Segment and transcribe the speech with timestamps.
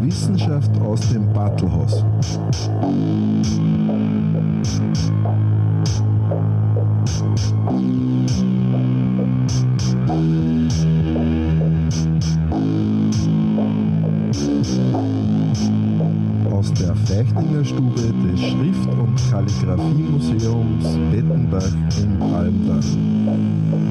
[0.00, 2.04] Wissenschaft aus dem Battlehaus.
[16.50, 23.85] Aus der Feichtinger Stube des Schrift- und Kalligraphiemuseums Bettenbach in Almdach.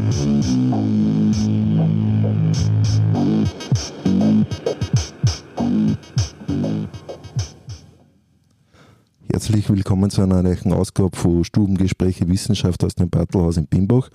[9.31, 14.09] Herzlich willkommen zu einer neuen Ausgabe von Stubengespräche Wissenschaft aus dem Battlehaus in Bimbach.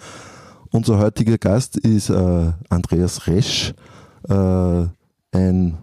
[0.71, 3.75] Unser heutiger Gast ist äh, Andreas Resch,
[4.29, 4.85] äh,
[5.33, 5.79] ein,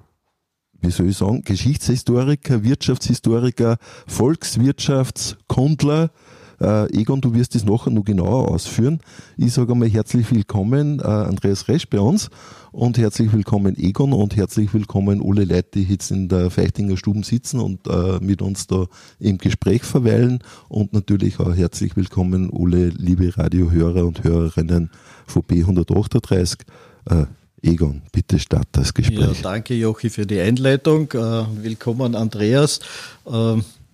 [0.79, 3.75] wie soll ich sagen, Geschichtshistoriker, Wirtschaftshistoriker,
[4.07, 6.11] Volkswirtschaftskundler.
[6.59, 8.99] Äh, Egon, du wirst das nachher noch genauer ausführen.
[9.37, 12.29] Ich sage einmal herzlich willkommen, äh, Andreas Resch bei uns
[12.71, 17.23] und herzlich willkommen Egon und herzlich willkommen alle Leute, die jetzt in der Feichtinger Stuben
[17.23, 18.85] sitzen und äh, mit uns da
[19.19, 24.89] im Gespräch verweilen und natürlich auch herzlich willkommen alle liebe Radiohörer und Hörerinnen
[25.27, 26.61] von B138.
[27.05, 27.25] Äh,
[27.61, 29.19] Egon, bitte start das Gespräch.
[29.19, 31.11] Ja, danke Jochi für die Einleitung.
[31.11, 32.79] Äh, willkommen Andreas.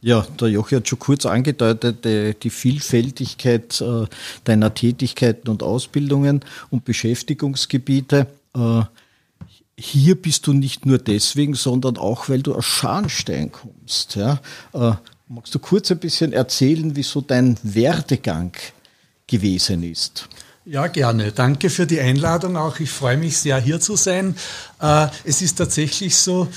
[0.04, 4.06] Ja, der Jochi hat schon kurz angedeutet, die, die Vielfältigkeit äh,
[4.44, 8.28] deiner Tätigkeiten und Ausbildungen und Beschäftigungsgebiete.
[8.54, 8.82] Äh,
[9.78, 14.16] hier bist du nicht nur deswegen, sondern auch, weil du aus Scharnstein kommst.
[14.16, 14.42] Ja?
[14.74, 14.92] Äh,
[15.30, 18.52] magst du kurz ein bisschen erzählen, wieso dein Werdegang
[19.26, 20.28] gewesen ist?
[20.66, 21.32] Ja, gerne.
[21.32, 22.80] Danke für die Einladung auch.
[22.82, 24.36] Ich freue mich sehr, hier zu sein.
[24.82, 26.48] Äh, es ist tatsächlich so, äh,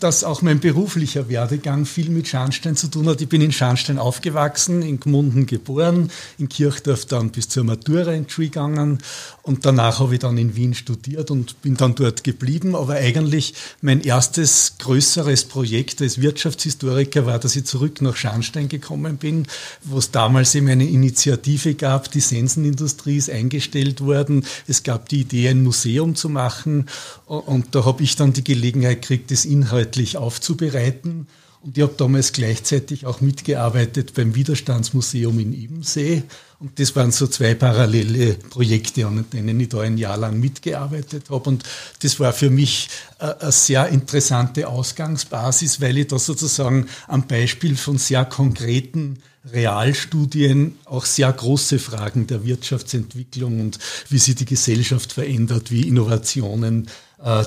[0.00, 3.20] dass auch mein beruflicher Werdegang viel mit Scharnstein zu tun hat.
[3.20, 8.26] Ich bin in Scharnstein aufgewachsen, in Gmunden geboren, in Kirchdorf dann bis zur Matura in
[8.26, 8.98] gegangen
[9.42, 12.76] und danach habe ich dann in Wien studiert und bin dann dort geblieben.
[12.76, 19.16] Aber eigentlich mein erstes größeres Projekt als Wirtschaftshistoriker war, dass ich zurück nach Scharnstein gekommen
[19.16, 19.46] bin,
[19.82, 24.44] wo es damals eben eine Initiative gab, die Sensenindustrie ist eingestellt worden.
[24.66, 26.86] Es gab die Idee, ein Museum zu machen
[27.26, 31.26] und da habe ich dann die Gelegenheit gekriegt, das inhaltlich aufzubereiten.
[31.60, 36.22] Und ich habe damals gleichzeitig auch mitgearbeitet beim Widerstandsmuseum in Ebensee.
[36.60, 41.30] Und das waren so zwei parallele Projekte, an denen ich da ein Jahr lang mitgearbeitet
[41.30, 41.50] habe.
[41.50, 41.64] Und
[42.00, 42.88] das war für mich
[43.18, 49.18] äh, eine sehr interessante Ausgangsbasis, weil ich da sozusagen am Beispiel von sehr konkreten
[49.52, 53.78] Realstudien auch sehr große Fragen der Wirtschaftsentwicklung und
[54.08, 56.88] wie sich die Gesellschaft verändert, wie Innovationen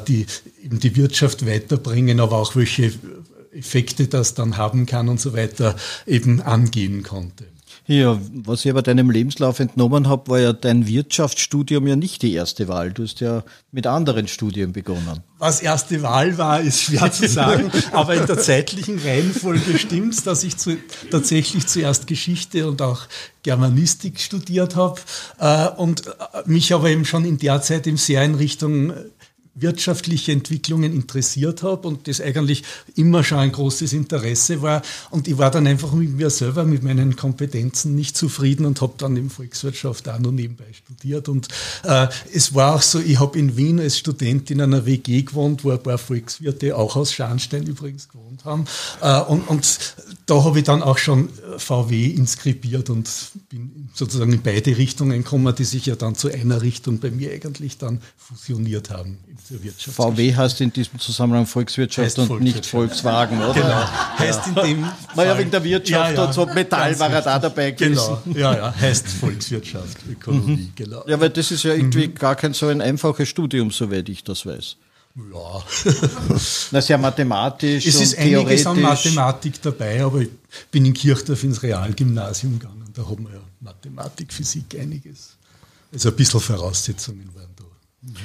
[0.07, 0.25] die
[0.63, 2.91] eben die Wirtschaft weiterbringen, aber auch welche
[3.53, 7.45] Effekte das dann haben kann und so weiter, eben angehen konnte.
[7.87, 12.33] Ja, was ich aber deinem Lebenslauf entnommen habe, war ja dein Wirtschaftsstudium ja nicht die
[12.33, 12.93] erste Wahl.
[12.93, 15.23] Du hast ja mit anderen Studien begonnen.
[15.39, 20.23] Was erste Wahl war, ist schwer zu sagen, aber in der zeitlichen Reihenfolge stimmt es,
[20.23, 20.77] dass ich zu,
[21.09, 23.01] tatsächlich zuerst Geschichte und auch
[23.43, 25.01] Germanistik studiert habe
[25.39, 26.03] äh, und
[26.45, 28.93] mich aber eben schon in der Zeit eben sehr in Richtung
[29.53, 32.63] wirtschaftliche Entwicklungen interessiert habe und das eigentlich
[32.95, 34.81] immer schon ein großes Interesse war.
[35.09, 38.93] Und ich war dann einfach mit mir selber, mit meinen Kompetenzen nicht zufrieden und habe
[38.97, 41.27] dann eben Volkswirtschaft auch noch nebenbei studiert.
[41.27, 41.49] Und
[41.83, 45.65] äh, es war auch so, ich habe in Wien als Student in einer WG gewohnt,
[45.65, 48.65] wo ein paar Volkswirte, auch aus Scharnstein übrigens, gewohnt haben.
[49.01, 49.95] Äh, und, und
[50.27, 53.09] da habe ich dann auch schon VW inskribiert und
[53.49, 57.31] bin sozusagen in beide Richtungen gekommen, die sich ja dann zu einer Richtung bei mir
[57.31, 59.17] eigentlich dann fusioniert haben
[59.49, 59.95] Wirtschaft.
[59.95, 62.55] VW heißt in diesem Zusammenhang Volkswirtschaft heißt und Volkswirtschaft.
[62.55, 63.53] nicht Volkswagen, oder?
[63.53, 64.17] Genau.
[64.17, 66.25] Heißt in dem Naja, wegen der Wirtschaft ja, ja.
[66.25, 68.17] und so Metall war er da dabei gewesen.
[68.25, 70.71] Genau, ja, ja, heißt Volkswirtschaft, Ökonomie, mhm.
[70.75, 71.03] genau.
[71.07, 72.15] Ja, weil das ist ja irgendwie mhm.
[72.15, 74.77] gar kein so ein einfaches Studium, soweit ich das weiß.
[75.33, 76.77] Ja.
[76.79, 77.85] ist ja mathematisch.
[77.85, 80.29] Es ist einiges an Mathematik dabei, aber ich
[80.69, 82.89] bin in Kirchdorf ins Realgymnasium gegangen.
[82.93, 85.37] Da haben wir ja Mathematik, Physik, einiges.
[85.91, 87.63] Also ein bisschen Voraussetzungen waren da.
[88.01, 88.15] Mhm.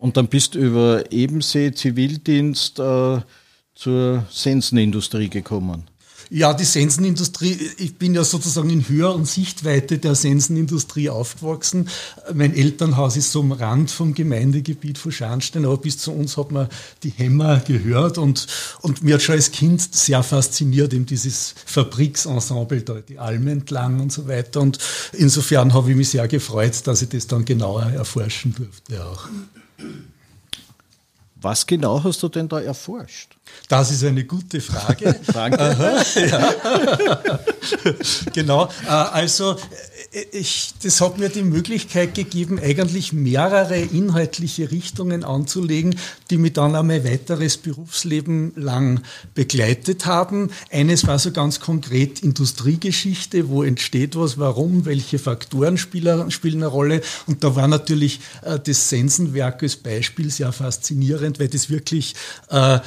[0.00, 3.20] Und dann bist du über Ebensee Zivildienst äh,
[3.74, 5.84] zur Sensenindustrie gekommen.
[6.32, 11.88] Ja, die Sensenindustrie, ich bin ja sozusagen in höheren Sichtweite der Sensenindustrie aufgewachsen.
[12.32, 16.50] Mein Elternhaus ist so am Rand vom Gemeindegebiet von Scharnstein, aber bis zu uns hat
[16.50, 16.68] man
[17.02, 18.46] die Hämmer gehört und,
[18.80, 24.00] und mir hat schon als Kind sehr fasziniert eben dieses Fabriksensemble da, die Almen entlang
[24.00, 24.62] und so weiter.
[24.62, 24.78] Und
[25.12, 29.28] insofern habe ich mich sehr gefreut, dass ich das dann genauer erforschen durfte auch.
[31.42, 33.36] Was genau hast du denn da erforscht?
[33.68, 35.18] Das ist eine gute Frage.
[35.32, 35.74] Danke.
[36.28, 36.54] ja.
[38.34, 38.66] genau.
[38.86, 39.56] Äh, also
[40.32, 45.94] ich, das hat mir die Möglichkeit gegeben, eigentlich mehrere inhaltliche Richtungen anzulegen,
[46.30, 49.02] die mich dann mein weiteres Berufsleben lang
[49.34, 50.50] begleitet haben.
[50.72, 56.66] Eines war so ganz konkret Industriegeschichte, wo entsteht was, warum, welche Faktoren spielen, spielen eine
[56.66, 57.02] Rolle.
[57.28, 62.16] Und da war natürlich äh, das Sensenwerk als Beispiel sehr faszinierend, weil das wirklich
[62.48, 62.80] äh,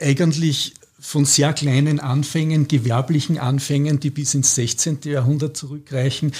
[0.00, 0.74] eigentlich
[1.04, 5.00] von sehr kleinen Anfängen, gewerblichen Anfängen, die bis ins 16.
[5.04, 6.32] Jahrhundert zurückreichen,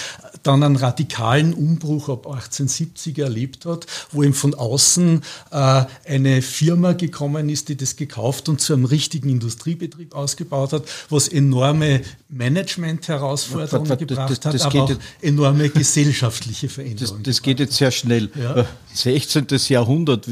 [0.42, 5.20] dann einen radikalen Umbruch ab 1870 erlebt hat, wo ihm von außen
[5.50, 10.84] äh, eine Firma gekommen ist, die das gekauft und zu einem richtigen Industriebetrieb ausgebaut hat,
[11.10, 12.00] was enorme
[12.30, 17.22] Management-Herausforderungen ja, gebracht das, das, das hat, aber auch enorme gesellschaftliche Veränderungen.
[17.22, 18.30] Das, geht jetzt sehr schnell.
[18.34, 18.66] Ja.
[18.94, 19.46] 16.
[19.68, 20.26] Jahrhundert,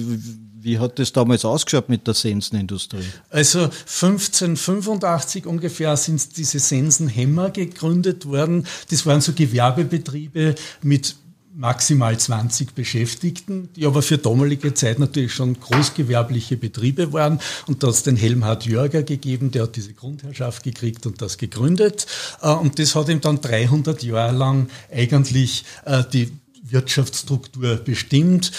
[0.63, 3.05] wie hat das damals ausgeschaut mit der Sensenindustrie?
[3.31, 8.67] Also 1585 ungefähr sind diese Sensenhämmer gegründet worden.
[8.91, 11.17] Das waren so Gewerbebetriebe mit
[11.55, 17.41] maximal 20 Beschäftigten, die aber für damalige Zeit natürlich schon großgewerbliche Betriebe waren.
[17.67, 21.37] Und da hat es den Helmhard Jörger gegeben, der hat diese Grundherrschaft gekriegt und das
[21.39, 22.07] gegründet.
[22.41, 26.33] Äh, und das hat ihm dann 300 Jahre lang eigentlich äh, die
[26.63, 28.53] Wirtschaftsstruktur bestimmt,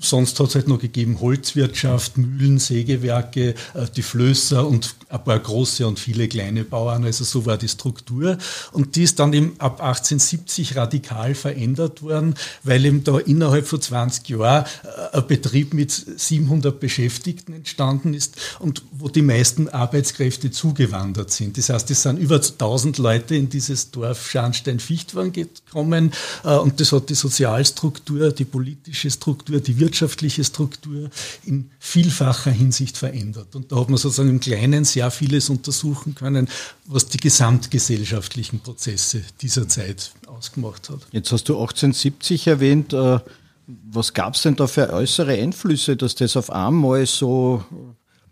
[0.00, 5.38] Sonst hat es halt noch gegeben Holzwirtschaft, Mühlen, Sägewerke, äh, die Flößer und ein paar
[5.38, 7.04] große und viele kleine Bauern.
[7.04, 8.36] Also so war die Struktur.
[8.72, 13.80] Und die ist dann eben ab 1870 radikal verändert worden, weil eben da innerhalb von
[13.80, 14.66] 20 Jahren
[15.12, 21.56] äh, ein Betrieb mit 700 Beschäftigten entstanden ist und wo die meisten Arbeitskräfte zugewandert sind.
[21.56, 26.12] Das heißt, es sind über 1000 Leute in dieses Dorf Scharnstein-Fichtwang gekommen
[26.44, 31.08] äh, und das hat die Sozialstruktur, die politische Struktur, die wirtschaftliche Struktur
[31.46, 33.54] in vielfacher Hinsicht verändert.
[33.54, 36.48] Und da hat man sozusagen im Kleinen sehr vieles untersuchen können,
[36.86, 41.00] was die gesamtgesellschaftlichen Prozesse dieser Zeit ausgemacht hat.
[41.12, 42.92] Jetzt hast du 1870 erwähnt.
[42.92, 43.18] Äh,
[43.66, 47.64] was gab es denn da für äußere Einflüsse, dass das auf einmal so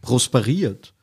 [0.00, 0.94] prosperiert?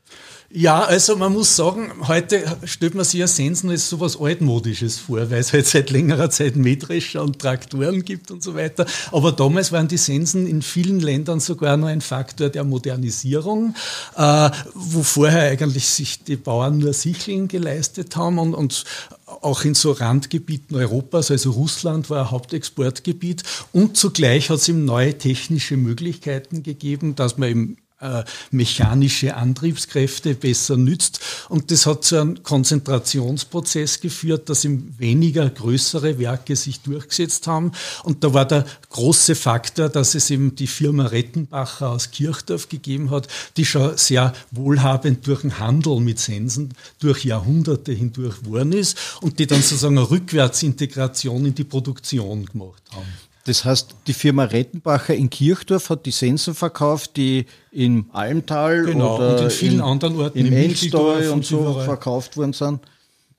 [0.56, 5.32] Ja, also man muss sagen, heute stellt man sich ja Sensen als sowas Altmodisches vor,
[5.32, 8.86] weil es halt seit längerer Zeit Mähdrescher und Traktoren gibt und so weiter.
[9.12, 13.74] Aber damals waren die Sensen in vielen Ländern sogar noch ein Faktor der Modernisierung,
[14.16, 18.84] äh, wo vorher eigentlich sich die Bauern nur Sicheln geleistet haben und, und
[19.26, 23.42] auch in so Randgebieten Europas, also Russland war ein Hauptexportgebiet
[23.72, 30.36] und zugleich hat es ihm neue technische Möglichkeiten gegeben, dass man im äh, mechanische Antriebskräfte
[30.36, 31.20] besser nützt.
[31.50, 37.72] Und das hat zu einem Konzentrationsprozess geführt, dass ihm weniger größere Werke sich durchgesetzt haben.
[38.04, 43.10] Und da war der große Faktor, dass es eben die Firma Rettenbacher aus Kirchdorf gegeben
[43.10, 43.28] hat,
[43.58, 49.40] die schon sehr wohlhabend durch den Handel mit Sensen durch Jahrhunderte hindurch geworden ist und
[49.40, 53.33] die dann sozusagen eine Rückwärtsintegration in die Produktion gemacht haben.
[53.45, 59.18] Das heißt, die Firma Rettenbacher in Kirchdorf hat die Sensen verkauft, die im Almtal genau,
[59.18, 61.86] oder und in vielen in, anderen Orten im Elstall und so überall.
[61.86, 62.80] verkauft worden sind.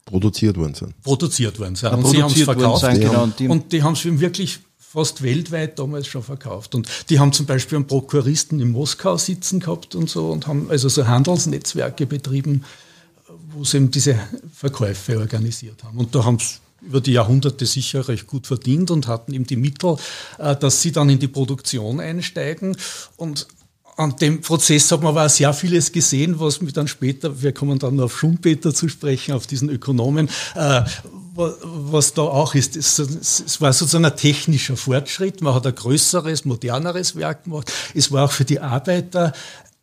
[0.04, 1.02] Produziert worden sind.
[1.02, 1.90] Produziert worden sind.
[1.90, 2.82] Ja, und sie haben es verkauft.
[2.82, 6.74] Sein, genau, und, die, und die haben es wirklich fast weltweit damals schon verkauft.
[6.74, 10.70] Und die haben zum Beispiel einen Prokuristen in Moskau sitzen gehabt und so und haben
[10.70, 12.64] also so Handelsnetzwerke betrieben,
[13.48, 14.18] wo sie eben diese
[14.52, 15.98] Verkäufe organisiert haben.
[15.98, 19.56] Und da haben sie über die Jahrhunderte sicher recht gut verdient und hatten eben die
[19.56, 19.96] Mittel,
[20.38, 22.76] äh, dass sie dann in die Produktion einsteigen.
[23.16, 23.46] Und
[23.96, 27.52] an dem Prozess hat man aber auch sehr vieles gesehen, was wir dann später, wir
[27.52, 30.82] kommen dann auf Schumpeter zu sprechen, auf diesen Ökonomen, äh,
[31.36, 32.76] was da auch ist.
[32.76, 35.40] Es war sozusagen ein technischer Fortschritt.
[35.42, 37.72] Man hat ein größeres, moderneres Werk gemacht.
[37.92, 39.32] Es war auch für die Arbeiter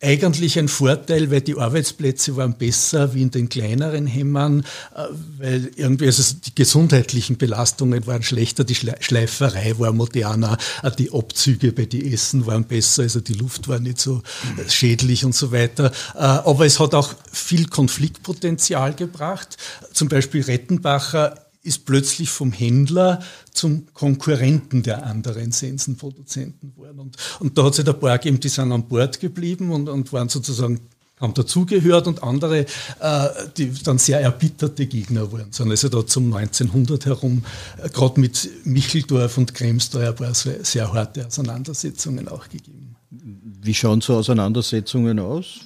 [0.02, 5.04] eigentlich ein Vorteil, weil die Arbeitsplätze waren besser wie in den kleineren Hämmern, äh,
[5.38, 11.72] weil irgendwie also die gesundheitlichen Belastungen waren schlechter, die Schleiferei war moderner, äh, die Abzüge
[11.72, 14.22] bei den Essen waren besser, also die Luft war nicht so
[14.58, 15.92] äh, schädlich und so weiter.
[16.14, 19.56] Aber es hat auch viel Konfliktpotenzial gebracht.
[19.92, 26.98] Zum Beispiel Rettenbacher ist plötzlich vom Händler zum Konkurrenten der anderen Sensenproduzenten geworden.
[26.98, 30.12] Und, und da hat sich der Bar gegeben, die sind an Bord geblieben und, und
[30.12, 30.80] waren sozusagen
[31.22, 32.66] haben dazugehört und andere,
[32.98, 35.52] äh, die dann sehr erbitterte Gegner waren.
[35.52, 37.44] Sind also da zum 1900 herum,
[37.80, 42.96] äh, gerade mit Micheldorf und Kremsdorf, ein paar sehr, sehr harte Auseinandersetzungen auch gegeben.
[43.10, 45.60] Wie schauen so Auseinandersetzungen aus?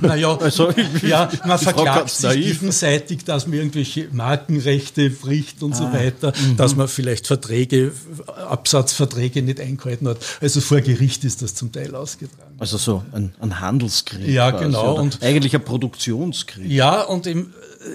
[0.00, 0.72] Naja, also,
[1.02, 2.60] ja, man verklagt sich naiv.
[2.60, 6.56] gegenseitig, dass man irgendwelche Markenrechte bricht und ah, so weiter, -hmm.
[6.56, 7.92] dass man vielleicht Verträge,
[8.48, 10.18] Absatzverträge nicht eingehalten hat.
[10.40, 12.54] Also vor Gericht ist das zum Teil ausgetragen.
[12.58, 14.28] Also so ein, ein Handelskrieg.
[14.28, 14.94] Ja, genau.
[14.98, 16.70] Und eigentlich ein Produktionskrieg.
[16.70, 17.52] Ja, und im,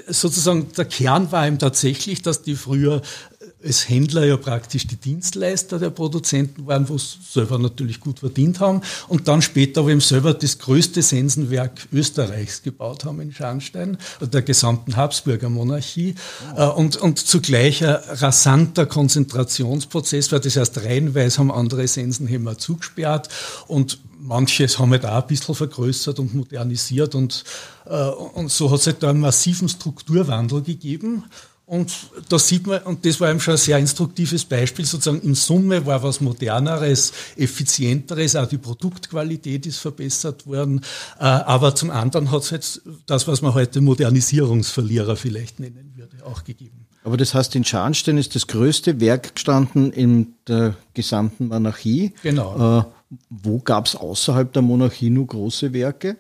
[0.08, 3.02] sozusagen der Kern war ihm tatsächlich, dass die früher
[3.66, 8.60] als Händler ja praktisch die Dienstleister der Produzenten waren, wo sie selber natürlich gut verdient
[8.60, 13.98] haben und dann später aber eben selber das größte Sensenwerk Österreichs gebaut haben in Scharnstein,
[14.22, 16.16] der gesamten Habsburger Monarchie
[16.58, 16.74] oh.
[16.76, 23.30] und, und zugleich ein rasanter Konzentrationsprozess war, das heißt reihenweise haben andere Sensenhämmer zugesperrt
[23.68, 27.44] und manches haben wir halt da ein bisschen vergrößert und modernisiert und,
[27.86, 31.24] äh, und so hat es halt da einen massiven Strukturwandel gegeben.
[31.68, 31.92] Und
[32.30, 35.84] da sieht man, und das war eben schon ein sehr instruktives Beispiel, sozusagen in Summe
[35.86, 40.82] war was Moderneres, Effizienteres, auch die Produktqualität ist verbessert worden,
[41.20, 46.24] äh, aber zum anderen hat es jetzt das, was man heute Modernisierungsverlierer vielleicht nennen würde,
[46.24, 46.86] auch gegeben.
[47.04, 52.14] Aber das heißt, in Scharnstein ist das größte Werk gestanden in der gesamten Monarchie.
[52.22, 52.80] Genau.
[52.80, 52.84] Äh,
[53.30, 56.18] wo gab es außerhalb der Monarchie nur große Werke?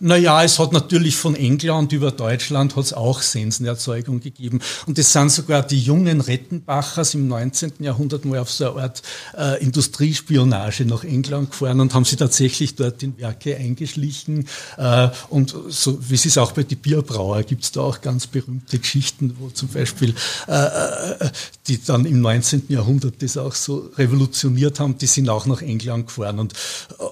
[0.00, 4.60] Naja, es hat natürlich von England über Deutschland hat es auch Sensenerzeugung gegeben.
[4.86, 7.72] Und es sind sogar die jungen Rettenbachers im 19.
[7.80, 9.02] Jahrhundert mal auf so eine Art
[9.36, 14.46] äh, Industriespionage nach England gefahren und haben sie tatsächlich dort in Werke eingeschlichen.
[14.76, 18.26] Äh, und so wie es ist auch bei die Bierbrauer, gibt es da auch ganz
[18.26, 20.14] berühmte Geschichten, wo zum Beispiel
[20.46, 21.30] äh, äh,
[21.66, 22.64] die dann im 19.
[22.68, 26.38] Jahrhundert das auch so revolutioniert haben, die sind auch nach England gefahren.
[26.38, 26.54] Und,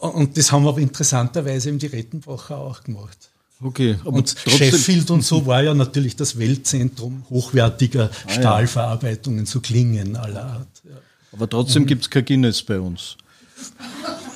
[0.00, 3.30] und das haben aber interessanterweise eben die Rettenbacher Sache auch gemacht.
[3.62, 3.96] Okay.
[4.04, 10.44] und Sheffield und so war ja natürlich das Weltzentrum hochwertiger ah, Stahlverarbeitungen zu Klingen aller
[10.44, 10.68] Art.
[10.84, 10.96] Ja.
[11.32, 11.86] Aber trotzdem mhm.
[11.86, 13.16] gibt es kein Guinness bei uns.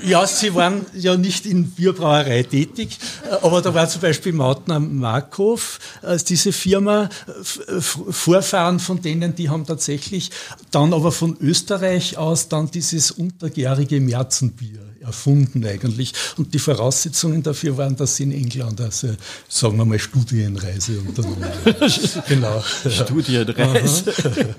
[0.03, 2.99] Ja, sie waren ja nicht in Bierbrauerei tätig,
[3.43, 7.11] aber da war zum Beispiel Mautner Markov, als diese Firma,
[7.45, 10.31] Vorfahren von denen, die haben tatsächlich
[10.71, 16.13] dann aber von Österreich aus dann dieses untergärige Märzenbier erfunden eigentlich.
[16.37, 19.09] Und die Voraussetzungen dafür waren, dass sie in England, also
[19.49, 21.49] sagen wir mal, Studienreise unternommen
[22.29, 22.63] Genau.
[22.89, 24.13] Studienreise.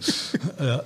[0.60, 0.84] ja.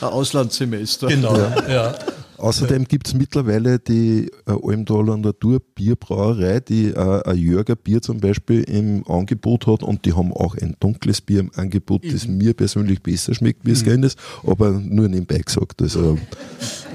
[0.00, 1.08] Ein Auslandssemester.
[1.08, 1.68] Genau, ja.
[1.68, 1.98] ja.
[2.42, 8.18] Außerdem gibt es mittlerweile die äh, Almdaler Natur Bierbrauerei, die äh, ein Jörger Bier zum
[8.18, 12.38] Beispiel im Angebot hat und die haben auch ein dunkles Bier im Angebot, das mhm.
[12.38, 14.02] mir persönlich besser schmeckt wie es mhm.
[14.02, 15.80] ist, aber nur nebenbei gesagt.
[15.82, 16.18] Also,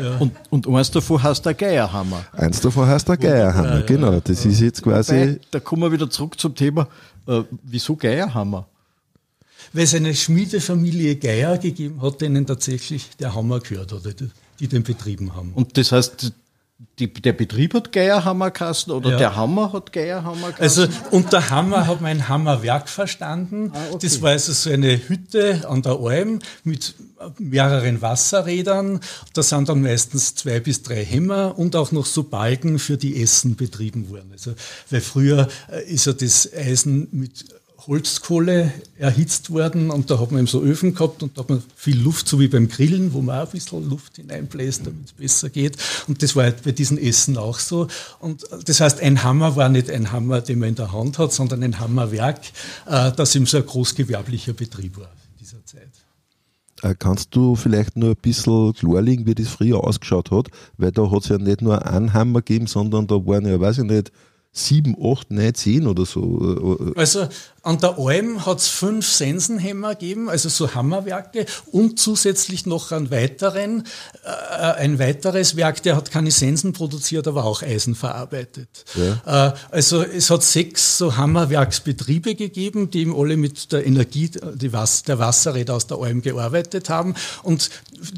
[0.01, 0.17] ja.
[0.17, 2.25] und, und eins davon heißt der Geierhammer.
[2.33, 4.19] Eins davon heißt der Geierhammer, ja, genau.
[4.19, 5.13] Das ist jetzt quasi.
[5.13, 6.89] Wobei, da kommen wir wieder zurück zum Thema,
[7.25, 8.67] äh, wieso Geierhammer?
[9.71, 14.03] Weil es eine Schmiedefamilie Geier gegeben hat, denen tatsächlich der Hammer gehört hat
[14.59, 15.53] die den betrieben haben.
[15.53, 16.33] Und das heißt,
[16.99, 19.17] die, der Betrieb hat Geierhammerkasten oder ja.
[19.17, 20.63] der Hammer hat Geierhammerkasten?
[20.63, 23.71] Also unter Hammer hat man ein Hammerwerk verstanden.
[23.73, 24.07] Ah, okay.
[24.07, 26.93] Das war also so eine Hütte an der Alm mit
[27.39, 28.99] mehreren Wasserrädern.
[29.33, 33.21] Da sind dann meistens zwei bis drei Hämmer und auch noch so Balken für die
[33.21, 34.29] Essen betrieben worden.
[34.31, 34.53] Also,
[34.91, 37.45] weil früher äh, ist ja das Eisen mit
[37.87, 41.63] Holzkohle erhitzt worden und da hat man eben so Öfen gehabt und da hat man
[41.75, 45.13] viel Luft, so wie beim Grillen, wo man auch ein bisschen Luft hineinbläst, damit es
[45.13, 45.77] besser geht.
[46.07, 47.87] Und das war halt bei diesen Essen auch so.
[48.19, 51.31] Und das heißt, ein Hammer war nicht ein Hammer, den man in der Hand hat,
[51.31, 52.41] sondern ein Hammerwerk,
[52.87, 55.89] äh, das eben so ein großgewerblicher Betrieb war in dieser Zeit.
[56.83, 60.49] Äh, kannst du vielleicht nur ein bisschen klarlegen, wie das früher ausgeschaut hat?
[60.77, 63.79] Weil da hat es ja nicht nur einen Hammer gegeben, sondern da waren ja, weiß
[63.79, 64.11] ich nicht,
[64.57, 66.93] sieben, acht, neun, zehn oder so.
[66.95, 67.27] Also
[67.67, 73.11] an der Alm hat es fünf Sensenhämmer gegeben, also so Hammerwerke und zusätzlich noch einen
[73.11, 73.83] weiteren,
[74.23, 78.85] äh, ein weiteres Werk, der hat keine Sensen produziert, aber auch Eisen verarbeitet.
[78.95, 79.49] Ja.
[79.49, 84.71] Äh, also es hat sechs so Hammerwerksbetriebe gegeben, die eben alle mit der Energie die
[84.71, 87.15] Was der Wasserräder aus der Alm gearbeitet haben.
[87.43, 87.69] Und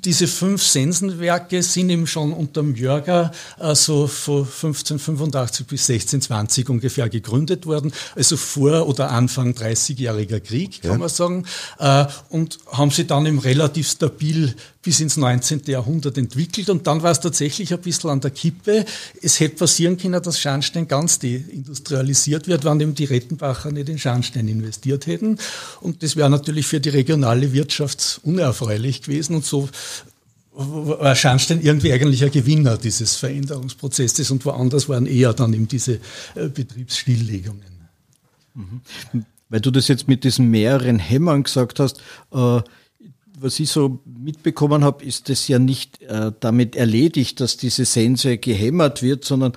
[0.04, 6.70] diese fünf Sensenwerke sind eben schon unter dem Jörger äh, so von 1585 bis 1620
[6.70, 10.98] ungefähr gegründet worden, also vor oder Anfang Anfang 30-jähriger Krieg, kann ja.
[10.98, 11.46] man sagen,
[11.80, 15.64] äh, und haben sie dann eben relativ stabil bis ins 19.
[15.66, 16.70] Jahrhundert entwickelt.
[16.70, 18.86] Und dann war es tatsächlich ein bisschen an der Kippe.
[19.22, 24.00] Es hätte passieren können, dass Scharnstein ganz deindustrialisiert wird, wenn eben die Rettenbacher nicht in
[24.00, 25.38] Scharnstein investiert hätten.
[25.82, 29.36] Und das wäre natürlich für die regionale Wirtschaft unerfreulich gewesen.
[29.36, 29.70] Und so
[30.52, 36.00] war Scharnstein irgendwie eigentlich ein Gewinner dieses Veränderungsprozesses und woanders waren eher dann eben diese
[36.36, 37.64] äh, Betriebsstilllegungen.
[38.56, 38.82] Mhm.
[39.50, 42.62] Weil du das jetzt mit diesen mehreren Hämmern gesagt hast, äh,
[43.42, 48.38] was ich so mitbekommen habe, ist das ja nicht äh, damit erledigt, dass diese Sense
[48.38, 49.54] gehämmert wird, sondern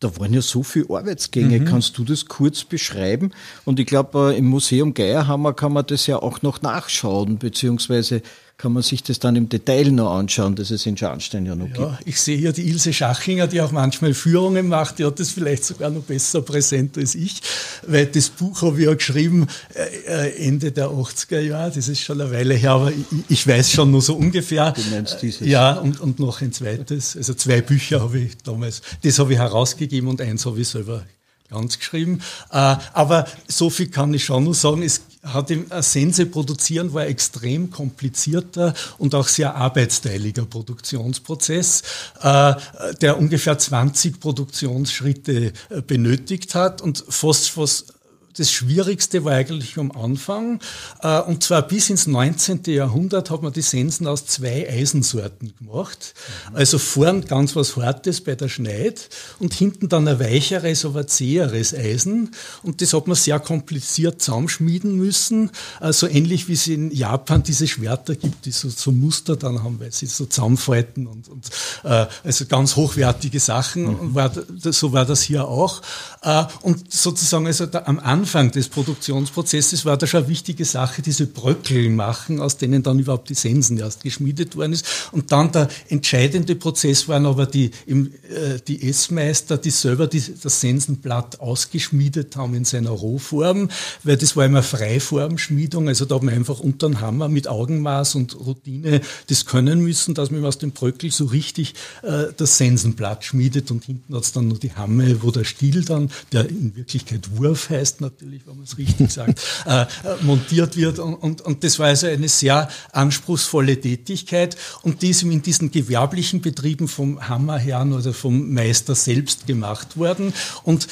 [0.00, 1.60] da waren ja so viele Arbeitsgänge.
[1.60, 1.64] Mhm.
[1.64, 3.32] Kannst du das kurz beschreiben?
[3.64, 8.22] Und ich glaube, äh, im Museum Geierhammer kann man das ja auch noch nachschauen, beziehungsweise
[8.58, 11.68] kann man sich das dann im Detail noch anschauen, dass es in Scharnstein ja noch
[11.68, 12.08] ja, gibt.
[12.08, 15.64] Ich sehe hier die Ilse Schachinger, die auch manchmal Führungen macht, die hat das vielleicht
[15.64, 17.42] sogar noch besser präsent als ich,
[17.86, 22.00] weil das Buch habe ich ja geschrieben äh, äh Ende der 80er Jahre, das ist
[22.00, 24.72] schon eine Weile her, aber ich, ich weiß schon nur so ungefähr.
[24.72, 25.46] Du meinst dieses?
[25.46, 29.38] Ja, und, und noch ein zweites, also zwei Bücher habe ich damals, das habe ich
[29.38, 31.04] herausgegeben und eins habe ich selber
[31.50, 32.20] ganz geschrieben.
[32.50, 37.02] Äh, aber so viel kann ich schon nur sagen, es hat im Sense produzieren war
[37.02, 41.82] ein extrem komplizierter und auch sehr arbeitsteiliger Produktionsprozess,
[42.20, 42.54] äh,
[43.00, 46.80] der ungefähr 20 Produktionsschritte äh, benötigt hat.
[46.80, 47.95] Und fast, fast
[48.36, 50.60] das Schwierigste war eigentlich am Anfang.
[51.02, 52.62] Äh, und zwar bis ins 19.
[52.66, 56.14] Jahrhundert hat man die Sensen aus zwei Eisensorten gemacht.
[56.52, 61.74] Also vorn ganz was Hartes bei der Schneid und hinten dann ein weicheres, aber zäheres
[61.74, 62.32] Eisen.
[62.62, 65.50] Und das hat man sehr kompliziert zusammenschmieden müssen.
[65.80, 69.80] Also ähnlich wie es in Japan diese Schwerter gibt, die so, so Muster dann haben,
[69.80, 71.48] weil sie so zusammenfalten und, und
[71.84, 73.84] äh, also ganz hochwertige Sachen.
[73.84, 74.14] Mhm.
[74.14, 75.80] War, so war das hier auch.
[76.22, 80.64] Äh, und sozusagen also da, am Anfang Anfang des Produktionsprozesses war da schon eine wichtige
[80.64, 84.84] Sache, diese Bröckel machen, aus denen dann überhaupt die Sensen erst geschmiedet worden ist.
[85.12, 90.60] Und dann der entscheidende Prozess waren aber die, äh, die Essmeister, die selber die, das
[90.60, 93.68] Sensenblatt ausgeschmiedet haben in seiner Rohform,
[94.02, 98.16] weil das war immer Freiformschmiedung, also da hat man einfach unter den Hammer mit Augenmaß
[98.16, 103.22] und Routine das können müssen, dass man aus dem Bröckel so richtig äh, das Sensenblatt
[103.22, 106.74] schmiedet und hinten hat es dann nur die Hamme, wo der Stiel dann, der in
[106.74, 109.84] Wirklichkeit Wurf heißt, natürlich, wenn man es richtig sagt, äh,
[110.22, 110.98] montiert wird.
[110.98, 115.70] Und, und, und das war also eine sehr anspruchsvolle Tätigkeit und die ist in diesen
[115.70, 120.32] gewerblichen Betrieben vom Hammerherrn oder vom Meister selbst gemacht worden.
[120.62, 120.88] Und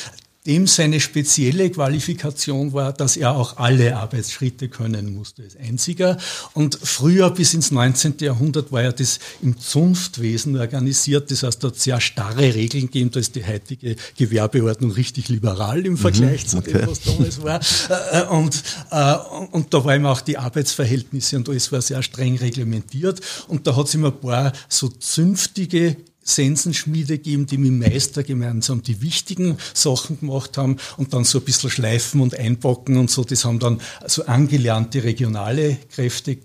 [0.47, 6.19] dem seine spezielle Qualifikation war, dass er auch alle Arbeitsschritte können musste als einziger.
[6.53, 8.17] Und früher bis ins 19.
[8.21, 11.31] Jahrhundert war ja das im Zunftwesen organisiert.
[11.31, 13.11] Das heißt, dort sehr starre Regeln gegeben.
[13.11, 17.61] Da ist die heutige Gewerbeordnung richtig liberal im Vergleich mhm, zu dem, was damals war.
[17.89, 19.15] Äh, äh, und, äh,
[19.51, 23.21] und da waren auch die Arbeitsverhältnisse und alles war sehr streng reglementiert.
[23.49, 28.23] Und da hat es immer ein paar so zünftige Sensenschmiede geben, die mit dem Meister
[28.23, 33.11] gemeinsam die wichtigen Sachen gemacht haben und dann so ein bisschen schleifen und einpacken und
[33.11, 33.25] so.
[33.25, 36.39] Das haben dann so angelernte regionale Kräfte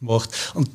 [0.00, 0.30] gemacht.
[0.54, 0.70] Und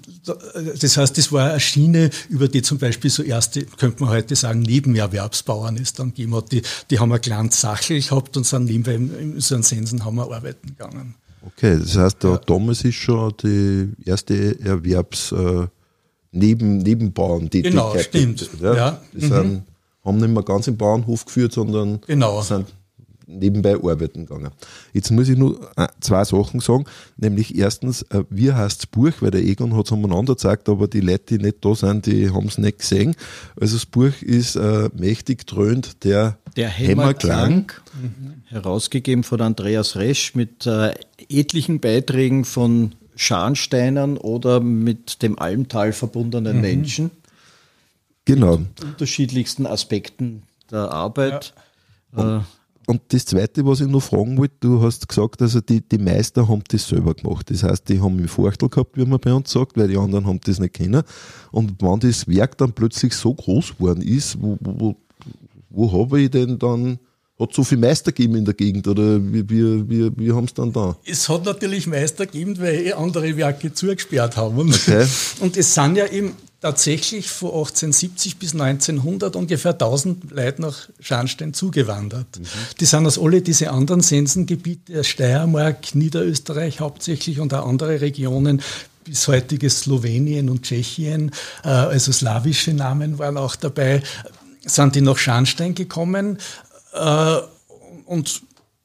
[0.79, 4.35] das heißt, das war eine Schiene, über die zum Beispiel so erste, könnte man heute
[4.35, 6.51] sagen, Nebenerwerbsbauern es dann gegeben hat.
[6.51, 10.67] Die, die haben ein kleines Sachel gehabt und sind nebenbei in so einem Sensenhammer arbeiten
[10.67, 11.15] gegangen.
[11.41, 12.37] Okay, das heißt, da, ja.
[12.37, 15.31] damals ist schon die erste Erwerbs-
[16.31, 17.71] Neben, Nebenbauerntätigkeit.
[17.71, 18.49] Genau, stimmt.
[18.61, 19.01] Ja, ja.
[19.13, 19.29] Die mhm.
[19.29, 19.63] sind,
[20.03, 22.41] haben nicht mehr ganz im Bauernhof geführt, sondern genau.
[22.41, 22.67] sind
[23.29, 24.51] nebenbei arbeiten gegangen.
[24.93, 26.85] Jetzt muss ich nur äh, zwei Sachen sagen,
[27.17, 30.87] nämlich erstens, äh, wie heißt das Buch, weil der Egon hat es umeinander gezeigt, aber
[30.87, 33.15] die Leute, die nicht da sind, die haben es nicht gesehen.
[33.59, 38.41] Also das Buch ist äh, mächtig dröhnt der, der Hämmerklang, mhm.
[38.45, 40.93] herausgegeben von Andreas Resch mit äh,
[41.29, 46.61] etlichen Beiträgen von Scharnsteinern oder mit dem Almtal verbundenen mhm.
[46.61, 47.11] Menschen.
[48.23, 48.59] Genau.
[48.59, 51.53] Mit unterschiedlichsten Aspekten der Arbeit.
[52.15, 52.37] Ja.
[52.37, 52.41] Äh,
[52.87, 56.47] und das Zweite, was ich noch fragen wollte, du hast gesagt, also die, die Meister
[56.47, 57.51] haben das selber gemacht.
[57.51, 60.25] Das heißt, die haben im Vorteil gehabt, wie man bei uns sagt, weil die anderen
[60.25, 61.03] haben das nicht kennen.
[61.51, 64.95] Und wenn das Werk dann plötzlich so groß geworden ist, wo, wo,
[65.69, 66.99] wo habe ich denn dann
[67.39, 70.53] hat so viele Meister gegeben in der Gegend oder wie, wie, wie, wie haben es
[70.53, 70.97] dann da?
[71.05, 74.73] Es hat natürlich Meister gegeben, weil eh andere Werke zugesperrt haben.
[74.73, 75.07] Okay.
[75.39, 81.53] Und es sind ja eben tatsächlich von 1870 bis 1900 ungefähr 1000 Leute nach Scharnstein
[81.53, 82.39] zugewandert.
[82.39, 82.45] Mhm.
[82.79, 88.61] Die sind aus alle diese anderen Sensengebiete, Steiermark, Niederösterreich hauptsächlich und auch andere Regionen,
[89.05, 91.31] bis heutiges Slowenien und Tschechien,
[91.63, 94.03] äh, also slawische Namen waren auch dabei,
[94.65, 96.37] sind die nach Scharnstein gekommen
[96.93, 97.37] äh,
[98.05, 98.41] und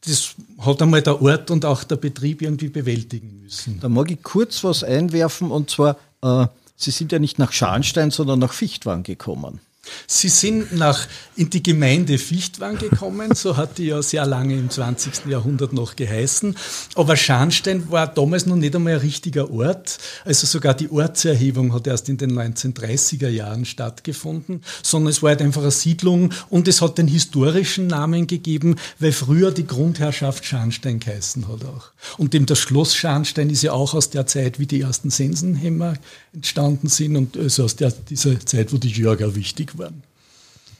[0.06, 3.80] das hat einmal der Ort und auch der Betrieb irgendwie bewältigen müssen.
[3.80, 8.10] Da mag ich kurz was einwerfen und zwar, äh, Sie sind ja nicht nach Scharnstein,
[8.10, 9.60] sondern nach Fichtwang gekommen.
[10.07, 14.70] Sie sind nach, in die Gemeinde Fichtwang gekommen, so hat die ja sehr lange im
[14.70, 15.27] 20.
[15.27, 16.57] Jahrhundert noch geheißen.
[16.94, 19.99] Aber Scharnstein war damals noch nicht einmal ein richtiger Ort.
[20.25, 25.42] Also sogar die Ortserhebung hat erst in den 1930er Jahren stattgefunden, sondern es war halt
[25.42, 31.01] einfach eine Siedlung und es hat den historischen Namen gegeben, weil früher die Grundherrschaft Scharnstein
[31.01, 31.90] geheißen hat auch.
[32.18, 35.94] Und dem das Schloss Scharnstein ist ja auch aus der Zeit, wie die ersten Sensenhämmer
[36.33, 40.02] entstanden sind und also aus der, dieser Zeit, wo die Jörger wichtig waren.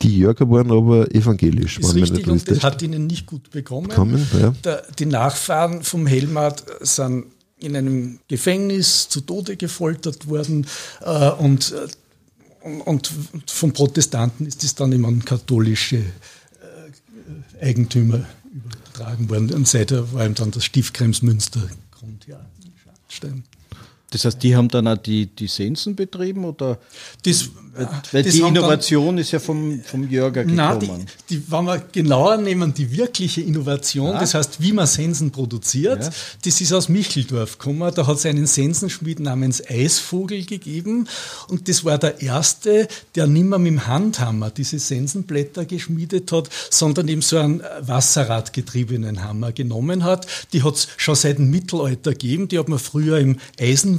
[0.03, 1.79] Die Jörger waren aber evangelisch.
[1.79, 3.89] Ist richtig, und das hat ihnen nicht gut bekommen.
[3.89, 4.51] bekommen ja.
[4.65, 7.27] Der, die Nachfahren vom Helmart sind
[7.59, 10.67] in einem Gefängnis zu Tode gefoltert worden
[11.01, 13.11] äh, und, äh, und
[13.47, 19.53] von Protestanten ist es dann immer an katholische äh, Eigentümer übertragen worden.
[19.53, 23.45] Und seither war ihm dann das Stiftkremsmünster Grundjahr in Schadstein.
[24.15, 26.79] Das heißt, die haben dann auch die, die Sensen betrieben oder?
[27.25, 27.51] Das,
[28.13, 30.57] weil das die Innovation dann, ist ja vom, vom Jörger gekommen.
[30.57, 34.21] Nein, die, die, wenn wir genauer nehmen, die wirkliche Innovation, ja.
[34.21, 36.11] das heißt, wie man Sensen produziert, ja.
[36.45, 37.93] das ist aus Micheldorf gekommen.
[37.93, 41.09] Da hat es einen Sensenschmied namens Eisvogel gegeben
[41.49, 46.49] und das war der erste, der nicht mehr mit dem Handhammer diese Sensenblätter geschmiedet hat,
[46.71, 50.29] sondern eben so einen wasserradgetriebenen Hammer genommen hat.
[50.53, 53.39] Die hat es schon seit dem Mittelalter gegeben, die hat man früher im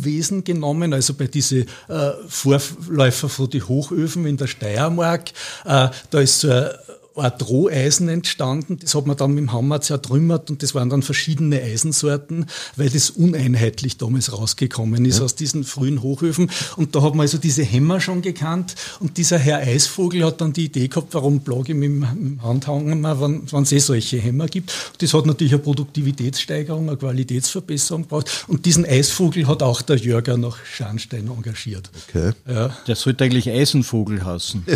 [0.06, 5.32] Eisenwesen genommen, also bei diese äh, Vorläufer von die Hochöfen in der Steiermark.
[5.65, 6.70] Äh, da ist so ein
[7.15, 8.78] Art Roheisen entstanden.
[8.82, 12.89] Das hat man dann mit dem Hammer zertrümmert und das waren dann verschiedene Eisensorten, weil
[12.89, 15.25] das uneinheitlich damals rausgekommen ist ja.
[15.25, 16.51] aus diesen frühen Hochöfen.
[16.75, 20.54] Und da hat man also diese Hämmer schon gekannt und dieser Herr Eisvogel hat dann
[20.54, 24.73] die Idee gehabt, warum plage ich mit dem Handhammer, wenn es eh solche Hämmer gibt.
[24.99, 30.38] Das hat natürlich eine Produktivitätssteigerung, eine Qualitätsverbesserung gebraucht und diesen Eisvogel hat auch der Jörger
[30.38, 31.89] nach Scharnstein engagiert.
[32.10, 32.34] Okay.
[32.47, 32.75] Ja.
[32.88, 34.65] Der sollte eigentlich Eisenvogel heißen.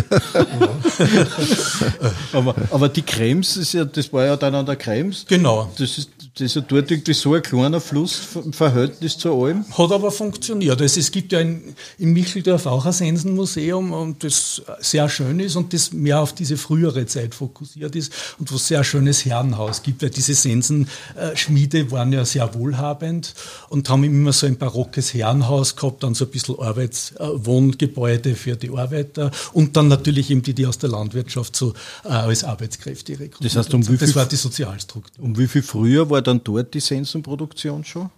[2.29, 2.29] Ja.
[2.32, 5.24] Aber, aber die Krems, ist ja, das war ja dann an der Krems.
[5.28, 5.70] Genau.
[5.78, 9.64] Das ist, das ist ja dort irgendwie so ein kleiner Fluss im Verhältnis zu allem.
[9.76, 10.80] Hat aber funktioniert.
[10.80, 15.56] Also es gibt ja in, in Micheldorf auch ein Sensenmuseum und das sehr schön ist
[15.56, 19.82] und das mehr auf diese frühere Zeit fokussiert ist und wo es sehr schönes Herrenhaus
[19.82, 23.34] gibt, weil diese Sensenschmiede waren ja sehr wohlhabend
[23.68, 28.70] und haben immer so ein barockes Herrenhaus gehabt, dann so ein bisschen Arbeitswohngebäude für die
[28.70, 31.74] Arbeiter und dann natürlich eben die, die aus der Landwirtschaft so
[32.04, 33.44] äh, als Arbeitskräfte rekrutiert.
[33.44, 35.22] Das heißt, um wie viel, das war die Sozialstruktur.
[35.22, 38.10] Um wie viel früher war dann dort die Sensenproduktion schon?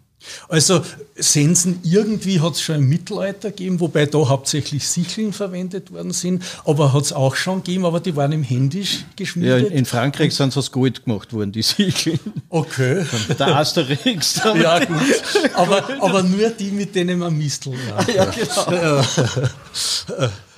[0.48, 0.82] Also
[1.16, 6.44] Sensen irgendwie hat es schon im Mittelalter gegeben, wobei da hauptsächlich Sicheln verwendet worden sind,
[6.64, 9.70] aber hat es auch schon gegeben, aber die waren im Händisch geschmiedet.
[9.70, 12.20] Ja, in Frankreich sind sie aus Gold gemacht worden, die Sicheln.
[12.48, 13.04] Okay.
[13.38, 14.36] Der Asterix.
[14.36, 15.22] ja gut,
[15.54, 18.14] aber, aber nur die, mit denen man Mistel ja.
[18.14, 18.72] ja, genau.
[18.72, 19.04] Ja.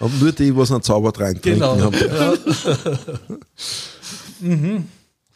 [0.00, 1.78] Aber nur die, was einen Zaubertrank genau.
[1.78, 1.94] haben.
[1.96, 2.34] Ja.
[4.40, 4.88] mhm.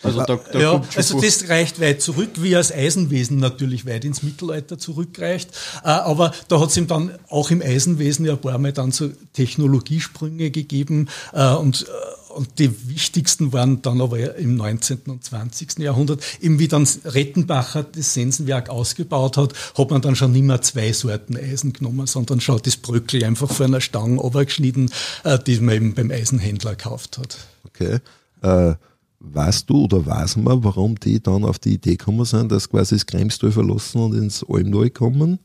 [0.02, 4.22] Also, da, da ja, also das reicht weit zurück, wie das Eisenwesen natürlich weit ins
[4.22, 5.50] Mittelalter zurückreicht.
[5.82, 8.92] Äh, aber da hat es ihm dann auch im Eisenwesen ja ein paar Mal dann
[8.92, 11.92] so Technologiesprünge gegeben äh, und äh,
[12.28, 15.00] und die wichtigsten waren dann aber im 19.
[15.06, 15.80] und 20.
[15.80, 16.22] Jahrhundert.
[16.40, 20.92] Eben wie dann Rettenbacher das Sensenwerk ausgebaut hat, hat man dann schon nicht mehr zwei
[20.92, 24.92] Sorten Eisen genommen, sondern schon das Bröckel einfach von einer Stange runtergeschnitten,
[25.48, 27.38] die man eben beim Eisenhändler gekauft hat.
[27.64, 27.98] Okay.
[28.42, 28.74] Äh
[29.20, 32.94] Weißt du oder weiß man, warum die dann auf die Idee gekommen sind, dass quasi
[32.94, 35.40] das Kremstal verlassen und ins Almneu kommen?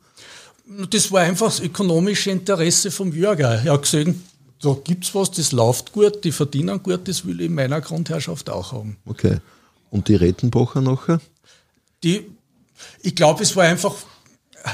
[0.89, 3.63] Das war einfach das ökonomische Interesse vom Jürger.
[3.63, 4.23] Er hat gesehen,
[4.61, 7.81] da gibt es was, das läuft gut, die verdienen gut, das will ich in meiner
[7.81, 8.97] Grundherrschaft auch haben.
[9.05, 9.39] Okay.
[9.89, 11.19] Und die Rettenbacher nachher?
[12.03, 12.25] Die,
[13.01, 13.95] ich glaube, es war einfach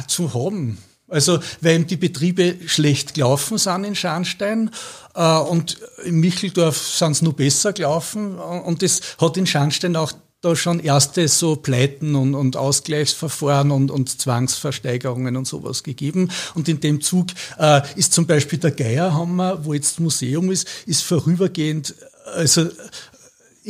[0.08, 0.78] zu haben.
[1.10, 4.72] Also, weil die Betriebe schlecht gelaufen sind in Scharnstein
[5.16, 10.12] äh, und in Micheldorf sind es nur besser gelaufen und das hat in Scharnstein auch
[10.42, 16.32] da schon erste so Pleiten und, und Ausgleichsverfahren und, und Zwangsversteigerungen und sowas gegeben.
[16.56, 21.04] Und in dem Zug äh, ist zum Beispiel der Geierhammer, wo jetzt Museum ist, ist
[21.04, 21.94] vorübergehend
[22.36, 22.70] also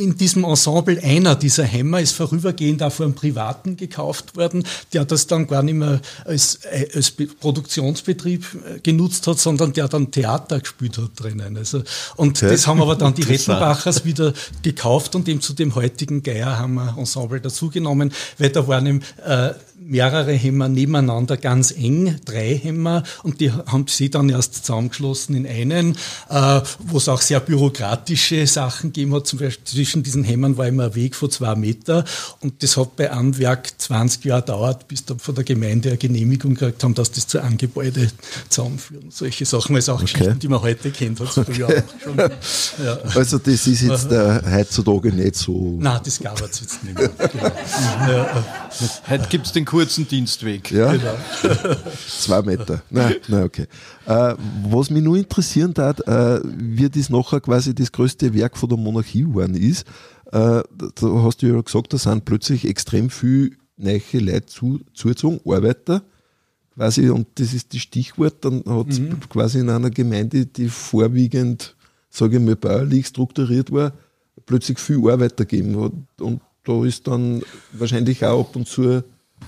[0.00, 5.04] in diesem Ensemble einer dieser Hämmer ist vorübergehend auch von einem Privaten gekauft worden, der
[5.04, 6.60] das dann gar nicht mehr als,
[6.94, 11.56] als Produktionsbetrieb äh, genutzt hat, sondern der dann Theater gespielt hat drinnen.
[11.56, 11.82] Also,
[12.16, 12.50] und okay.
[12.50, 14.32] das haben aber dann die Rettenbachers wieder
[14.62, 19.50] gekauft und eben zu dem heutigen Geierhammer-Ensemble dazugenommen, weil da waren eben, äh,
[19.90, 25.46] mehrere Hämmer nebeneinander ganz eng, drei Hämmer, und die haben sie dann erst zusammengeschlossen in
[25.46, 25.96] einen,
[26.28, 29.26] äh, wo es auch sehr bürokratische Sachen gegeben hat.
[29.26, 32.04] Zum Beispiel zwischen diesen Hämmern war immer ein Weg von zwei Meter
[32.40, 35.98] und das hat bei einem Werk 20 Jahre gedauert, bis da von der Gemeinde eine
[35.98, 38.08] Genehmigung gekriegt haben, dass das zu einem Gebäude
[38.48, 39.10] zusammenführen.
[39.10, 40.12] Solche Sachen, es auch okay.
[40.12, 41.52] Geschichten, die man heute kennt, hat okay.
[42.02, 42.98] schon, ja.
[43.14, 45.76] Also das ist jetzt äh, heutzutage nicht so...
[45.80, 47.10] Nein, das gab es jetzt nicht mehr.
[47.30, 47.44] Genau.
[48.12, 48.44] ja.
[49.08, 50.70] Heute gibt es den kurzen Dienstweg.
[50.70, 51.14] Ja, genau.
[52.06, 52.82] zwei Meter.
[52.90, 53.66] Nein, nein okay.
[54.06, 54.34] Äh,
[54.68, 58.78] was mich nur interessieren hat, äh, wie das nachher quasi das größte Werk von der
[58.78, 59.86] Monarchie geworden ist.
[60.26, 65.40] Äh, da hast du ja gesagt, da sind plötzlich extrem viele neue Leute zu, zugezogen,
[65.50, 66.02] Arbeiter
[66.74, 69.20] quasi, und das ist das Stichwort, dann hat es mhm.
[69.28, 71.74] quasi in einer Gemeinde, die vorwiegend,
[72.10, 73.92] sage ich mal, bäuerlich strukturiert war,
[74.46, 75.74] plötzlich viel Arbeiter gegeben.
[76.18, 79.02] Und da ist dann wahrscheinlich auch ab und zu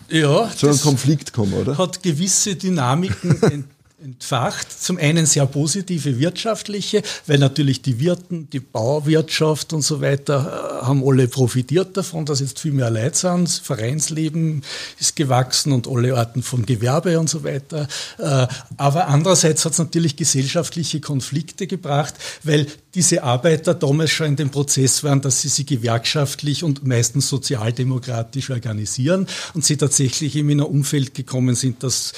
[0.09, 1.79] ja, zu einem Konflikt kommen, oder?
[1.79, 3.65] Hat gewisse Dynamiken
[4.03, 4.67] entfacht.
[4.83, 10.87] Zum einen sehr positive wirtschaftliche, weil natürlich die Wirten, die Bauwirtschaft und so weiter äh,
[10.87, 13.45] haben alle profitiert davon, dass jetzt viel mehr Leute sind.
[13.45, 14.63] Das Vereinsleben
[14.99, 17.89] ist gewachsen und alle Arten von Gewerbe und so weiter.
[18.19, 24.37] Äh, aber andererseits hat es natürlich gesellschaftliche Konflikte gebracht, weil diese Arbeiter damals schon in
[24.37, 30.51] dem Prozess waren, dass sie sich gewerkschaftlich und meistens sozialdemokratisch organisieren und sie tatsächlich in
[30.51, 32.13] ein Umfeld gekommen sind, das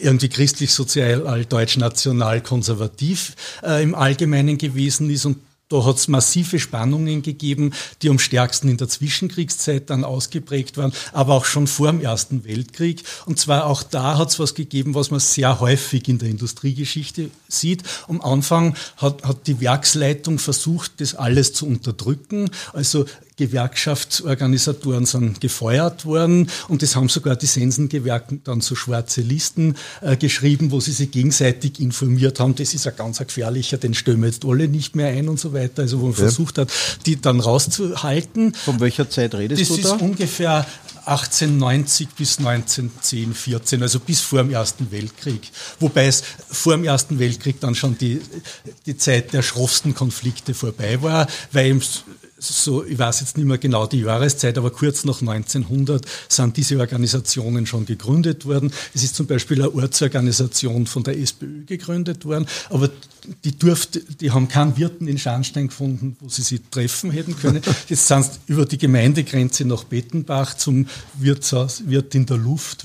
[0.00, 5.38] irgendwie christlich-sozial, deutsch-national konservativ äh, im Allgemeinen gewesen ist und
[5.72, 10.92] da hat es massive Spannungen gegeben, die am stärksten in der Zwischenkriegszeit dann ausgeprägt waren,
[11.14, 13.02] aber auch schon vor dem Ersten Weltkrieg.
[13.24, 17.30] Und zwar auch da hat es was gegeben, was man sehr häufig in der Industriegeschichte
[17.48, 17.84] sieht.
[18.06, 22.50] Am Anfang hat, hat die Werksleitung versucht, das alles zu unterdrücken.
[22.74, 23.06] Also
[23.46, 30.16] Gewerkschaftsorganisatoren sind gefeuert worden und es haben sogar die Sensengewerke dann so schwarze Listen äh,
[30.16, 34.44] geschrieben, wo sie sich gegenseitig informiert haben, das ist ein ganz gefährlicher, den wir jetzt
[34.44, 35.82] alle nicht mehr ein und so weiter.
[35.82, 36.18] Also wo man ja.
[36.18, 36.70] versucht hat,
[37.06, 38.54] die dann rauszuhalten.
[38.54, 39.82] Von welcher Zeit redest das du da?
[39.82, 40.66] Das ist ungefähr
[41.04, 45.50] 1890 bis 1910, 14, also bis vor dem Ersten Weltkrieg.
[45.80, 48.20] Wobei es vor dem Ersten Weltkrieg dann schon die,
[48.86, 51.80] die Zeit der schroffsten Konflikte vorbei war, weil
[52.42, 56.78] so, ich weiß jetzt nicht mehr genau die Jahreszeit, aber kurz nach 1900 sind diese
[56.78, 58.72] Organisationen schon gegründet worden.
[58.94, 62.90] Es ist zum Beispiel eine Ortsorganisation von der SPÖ gegründet worden, aber
[63.44, 67.62] die durfte, die haben keinen Wirten in Scharnstein gefunden, wo sie sich treffen hätten können.
[67.88, 72.84] Jetzt sind sie über die Gemeindegrenze nach Bettenbach zum Wirtshaus, Wirt in der Luft,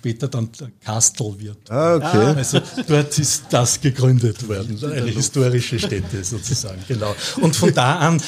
[0.00, 1.70] später dann der Kastelwirt.
[1.70, 2.34] Ah, okay.
[2.36, 7.14] Also dort ist das gegründet worden, eine historische Stätte sozusagen, genau.
[7.42, 8.22] Und von da an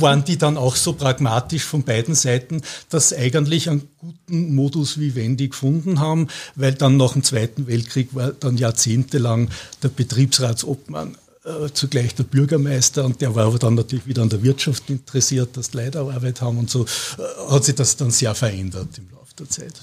[0.00, 5.48] waren die dann auch so pragmatisch von beiden Seiten, dass eigentlich einen guten Modus vivendi
[5.48, 9.48] gefunden haben, weil dann nach dem Zweiten Weltkrieg war dann jahrzehntelang
[9.80, 14.42] der Betriebsratsobmann äh, zugleich der Bürgermeister und der war aber dann natürlich wieder an der
[14.42, 18.98] Wirtschaft interessiert, dass Leute Arbeit haben und so äh, hat sich das dann sehr verändert
[18.98, 19.74] im Laufe der Zeit.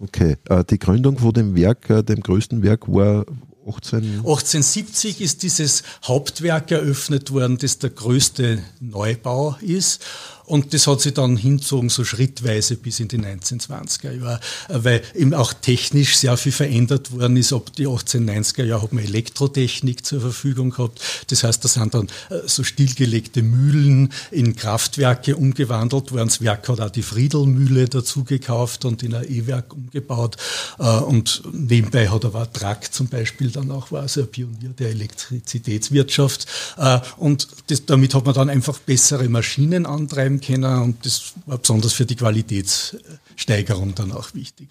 [0.00, 3.26] Okay, äh, die Gründung von dem Werk, äh, dem größten Werk, war
[3.66, 10.04] 18 1870 ist dieses Hauptwerk eröffnet worden, das der größte Neubau ist.
[10.48, 15.34] Und das hat sich dann hinzogen, so schrittweise bis in die 1920er Jahre, weil eben
[15.34, 17.52] auch technisch sehr viel verändert worden ist.
[17.52, 21.02] Ab die 1890er Jahre hat man Elektrotechnik zur Verfügung gehabt.
[21.28, 26.28] Das heißt, da sind dann äh, so stillgelegte Mühlen in Kraftwerke umgewandelt worden.
[26.28, 30.38] Das Werk hat auch die Friedelmühle dazu gekauft und in ein E-Werk umgebaut.
[30.78, 34.88] Äh, und nebenbei hat aber Track zum Beispiel dann auch war also ein Pionier der
[34.88, 36.46] Elektrizitätswirtschaft.
[36.78, 41.58] Äh, und das, damit hat man dann einfach bessere Maschinen antreiben können und das war
[41.58, 44.68] besonders für die Qualitätssteigerung dann auch wichtig.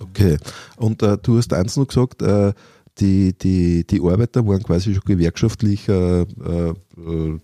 [0.00, 0.38] Okay,
[0.76, 2.52] und äh, du hast eins noch gesagt, äh,
[2.98, 6.74] die, die, die Arbeiter waren quasi schon gewerkschaftlich äh, äh,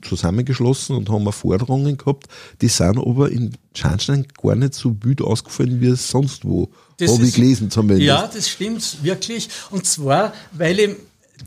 [0.02, 2.26] zusammengeschlossen und haben Forderungen gehabt.
[2.60, 6.68] Die sind aber in Scharnstein gar nicht so wild ausgefallen wie es sonst wo.
[7.00, 8.06] Habe ich gelesen zumindest.
[8.06, 9.48] Ja, das stimmt wirklich.
[9.70, 10.96] Und zwar, weil eben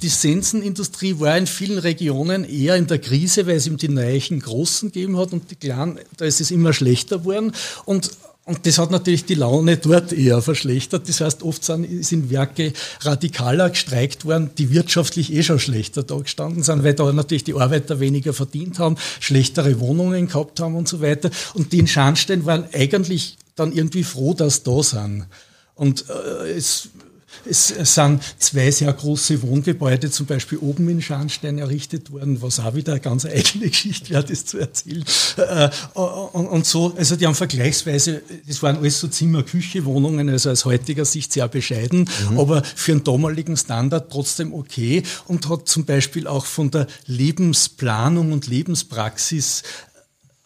[0.02, 4.40] die Sensenindustrie war in vielen Regionen eher in der Krise, weil es ihm die neuen
[4.40, 7.54] Großen gegeben hat und die Kleinen, da ist es immer schlechter geworden.
[7.86, 8.12] Und
[8.46, 11.08] und das hat natürlich die Laune dort eher verschlechtert.
[11.08, 16.18] Das heißt, oft sind, sind Werke radikaler gestreikt worden, die wirtschaftlich eh schon schlechter da
[16.18, 20.90] gestanden sind, weil da natürlich die Arbeiter weniger verdient haben, schlechtere Wohnungen gehabt haben und
[20.90, 21.32] so weiter.
[21.54, 25.26] Und die in Scharnstein waren eigentlich dann irgendwie froh, dass sie da sind.
[25.76, 26.90] Und äh, es
[27.46, 32.76] es sind zwei sehr große Wohngebäude, zum Beispiel oben in Scharnstein errichtet worden, was auch
[32.76, 35.04] wieder eine ganz eigene Geschichte wäre, das zu erzählen.
[35.38, 40.50] Äh, und so, also die haben vergleichsweise, das waren alles so Zimmer, Küche, Wohnungen, also
[40.50, 42.40] aus heutiger Sicht sehr bescheiden, mhm.
[42.40, 48.32] aber für einen damaligen Standard trotzdem okay und hat zum Beispiel auch von der Lebensplanung
[48.32, 49.64] und Lebenspraxis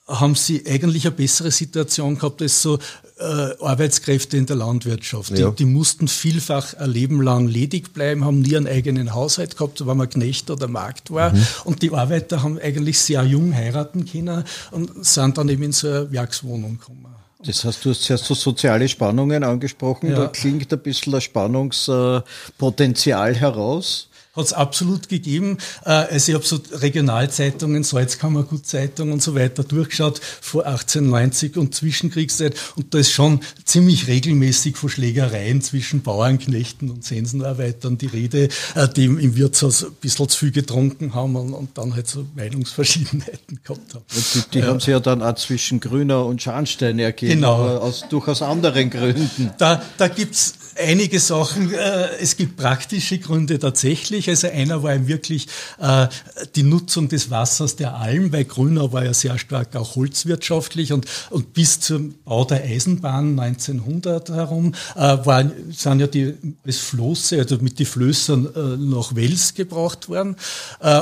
[0.07, 2.79] haben sie eigentlich eine bessere Situation gehabt als so äh,
[3.19, 5.37] Arbeitskräfte in der Landwirtschaft.
[5.37, 5.51] Die, ja.
[5.51, 9.95] die, mussten vielfach ein Leben lang ledig bleiben, haben nie einen eigenen Haushalt gehabt, weil
[9.95, 11.33] man Knecht oder Markt war.
[11.33, 11.45] Mhm.
[11.63, 15.87] Und die Arbeiter haben eigentlich sehr jung heiraten können und sind dann eben in so
[15.87, 17.05] eine Werkswohnung gekommen.
[17.43, 20.09] Das heißt, du hast zuerst so soziale Spannungen angesprochen.
[20.09, 20.15] Ja.
[20.15, 24.09] Da klingt ein bisschen ein Spannungspotenzial heraus.
[24.37, 25.57] Hat es absolut gegeben.
[25.85, 32.55] Äh, also ich habe so Regionalzeitungen, Salzkammergutzeitung und so weiter durchgeschaut vor 1890 und Zwischenkriegszeit
[32.75, 38.87] und da ist schon ziemlich regelmäßig von Schlägereien zwischen Bauernknechten und Sensenarbeitern die Rede, äh,
[38.87, 43.93] die im Wirtshaus ein bisschen zu viel getrunken haben und, dann halt so Meinungsverschiedenheiten gehabt
[43.93, 44.05] haben.
[44.09, 47.77] Die, die haben sich ja dann auch zwischen Grüner und Scharnstein ergeben, genau.
[47.77, 49.51] aus durchaus anderen Gründen.
[49.57, 51.73] Da, da gibt's einige Sachen.
[51.73, 54.29] Äh, es gibt praktische Gründe tatsächlich.
[54.29, 55.47] Also einer war wirklich
[55.79, 56.07] äh,
[56.55, 61.05] die Nutzung des Wassers der Alm, weil Grünau war ja sehr stark auch holzwirtschaftlich und,
[61.29, 66.35] und bis zum Bau der Eisenbahn 1900 herum äh, waren, sind ja die
[66.65, 70.35] als Flosse, also mit den Flössern nach Wels gebracht worden.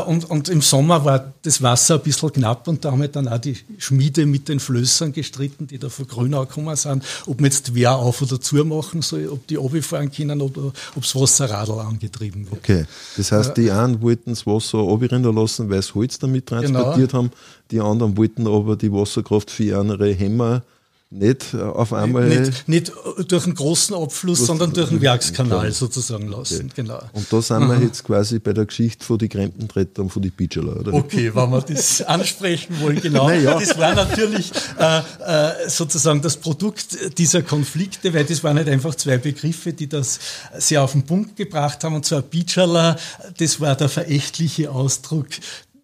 [0.06, 3.28] Und, und im Sommer war das Wasser ein bisschen knapp und da haben wir dann
[3.28, 7.52] auch die Schmiede mit den Flössern gestritten, die da von Grünau gekommen sind, ob man
[7.52, 11.80] jetzt wer auf oder zu machen soll, ob die runterfahren können oder ob das Wasserradl
[11.80, 12.58] angetrieben wird.
[12.58, 12.86] Okay,
[13.18, 16.62] das heißt, die einen wollten das Wasser runterrennen lassen, weil sie Holz damit genau.
[16.62, 17.24] transportiert genau.
[17.24, 17.32] haben,
[17.72, 20.62] die anderen wollten aber die Wasserkraft für ihre Hämmer
[21.12, 22.28] nicht äh, auf einmal.
[22.28, 22.92] Nicht, nicht
[23.28, 26.66] durch einen großen Abfluss, sondern durch einen Werkskanal sozusagen lassen.
[26.72, 26.82] Okay.
[26.84, 27.00] Genau.
[27.14, 30.80] Und da sind wir jetzt quasi bei der Geschichte von den Krempentretern von den Pitscheler,
[30.80, 30.94] oder?
[30.94, 33.28] Okay, wenn wir das ansprechen wollen, genau.
[33.28, 33.60] Naja.
[33.60, 38.96] Das war natürlich äh, äh, sozusagen das Produkt dieser Konflikte, weil das waren nicht einfach
[38.96, 40.20] zwei Begriffe, die das
[40.58, 41.96] sehr auf den Punkt gebracht haben.
[41.96, 42.98] Und zwar Pitscheler,
[43.38, 45.28] das war der verächtliche Ausdruck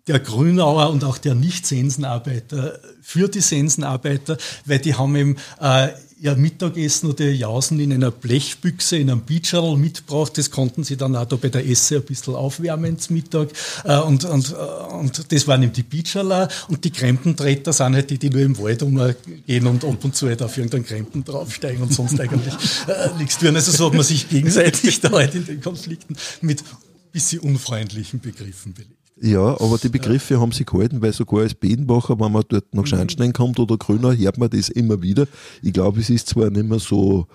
[0.08, 5.90] der Grünauer und auch der Nicht-Sensenarbeiter für die Sensenarbeiter, weil die haben eben äh,
[6.22, 10.38] ihr Mittagessen oder ihr Jausen in einer Blechbüchse, in einem Beachall mitgebracht.
[10.38, 13.50] Das konnten sie dann auch da bei der Esse ein bisschen aufwärmen zum Mittag.
[13.84, 16.48] Äh, und, und, äh, und das waren eben die Beachaller.
[16.68, 20.28] Und die Krempentreter sind halt die, die nur im Wald umgehen und ab und zu
[20.28, 22.54] halt auf irgendeinen Krempen draufsteigen und sonst eigentlich
[22.88, 23.56] äh, nichts tun.
[23.56, 26.64] Also so hat man sich gegenseitig da halt in den Konflikten mit
[27.12, 29.01] bisschen unfreundlichen Begriffen belegt.
[29.24, 30.40] Ja, aber die Begriffe ja.
[30.40, 32.88] haben sich gehalten, weil sogar als Bedenbacher, wenn man dort nach mhm.
[32.88, 35.28] Scharnstein kommt oder Grüner, hört man das immer wieder.
[35.62, 37.28] Ich glaube, es ist zwar nicht mehr so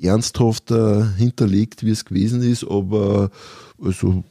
[0.00, 3.30] ernsthaft äh, hinterlegt, wie es gewesen ist, aber
[3.82, 4.22] also,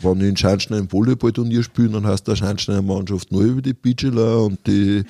[0.00, 3.74] wenn ich in Scharnstein ein Volleyballturnier spiele, dann heißt der Scharnsteiner Mannschaft nur über die
[3.74, 5.02] Bigeler und die,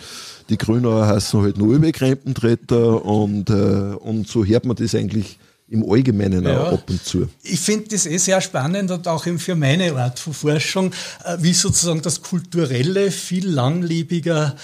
[0.49, 5.39] die Grüner heißen halt nur über Krempentreter und, äh, und so hört man das eigentlich
[5.73, 6.63] im Allgemeinen ja.
[6.63, 7.29] auch ab und zu.
[7.43, 10.93] Ich finde das eh sehr spannend und auch eben für meine Art von Forschung,
[11.25, 14.55] äh, wie sozusagen das Kulturelle viel langlebiger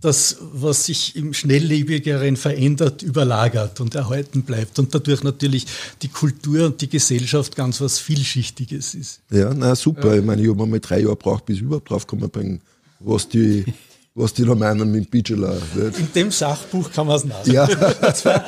[0.00, 5.66] das, was sich im Schnelllebigeren verändert, überlagert und erhalten bleibt und dadurch natürlich
[6.02, 9.20] die Kultur und die Gesellschaft ganz was Vielschichtiges ist.
[9.30, 10.12] Ja, na super.
[10.12, 10.20] Ja.
[10.20, 12.60] Ich meine, ich habe mal drei Jahre gebraucht, bis ich überhaupt drauf kommen bin,
[13.00, 13.64] was die
[14.16, 15.58] was die noch meinen mit Bigeler.
[15.74, 17.54] In dem Sachbuch kann man es nachsehen.
[17.54, 17.68] Ja.
[18.14, 18.42] Zwar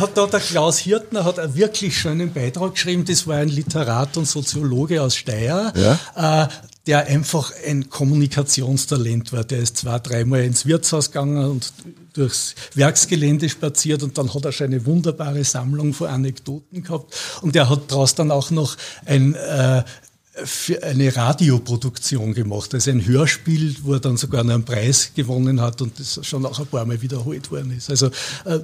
[0.00, 4.16] hat da der Klaus Hirtner hat einen wirklich schönen Beitrag geschrieben, das war ein Literat
[4.16, 6.44] und Soziologe aus Steyr, ja.
[6.44, 6.48] äh,
[6.88, 9.44] der einfach ein Kommunikationstalent war.
[9.44, 11.72] Der ist zwei, dreimal ins Wirtshaus gegangen und
[12.14, 17.54] durchs Werksgelände spaziert und dann hat er schon eine wunderbare Sammlung von Anekdoten gehabt und
[17.54, 19.84] er hat daraus dann auch noch ein äh,
[20.82, 25.98] eine Radioproduktion gemacht, also ein Hörspiel, wo er dann sogar einen Preis gewonnen hat und
[25.98, 27.90] das schon auch ein paar Mal wiederholt worden ist.
[27.90, 28.06] Also
[28.44, 28.60] äh,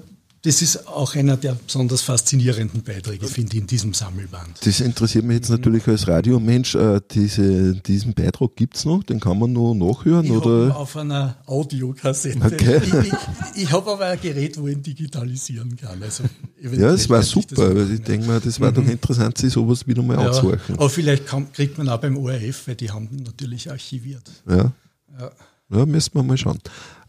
[0.49, 4.65] das ist auch einer der besonders faszinierenden Beiträge, finde ich, in diesem Sammelband.
[4.65, 6.75] Das interessiert mich jetzt natürlich als Radiomensch.
[6.75, 9.03] Äh, diese, diesen Beitrag gibt es noch?
[9.03, 10.25] Den kann man noch nachhören?
[10.25, 10.75] Ich oder?
[10.75, 12.39] auf einer Audiokassette.
[12.43, 12.81] Okay.
[12.83, 16.03] Ich, ich, ich habe aber ein Gerät, wo ich ihn digitalisieren kann.
[16.03, 16.25] Also,
[16.63, 18.77] ja, das war super, weil ich denke mal, das war mhm.
[18.77, 20.61] doch interessant, sich sowas wieder mal ja, anzuhören.
[20.79, 24.25] Aber vielleicht kann, kriegt man auch beim ORF, weil die haben natürlich archiviert.
[24.49, 24.73] Ja.
[25.21, 25.31] ja.
[25.71, 26.61] Ja, müssen wir mal schauen.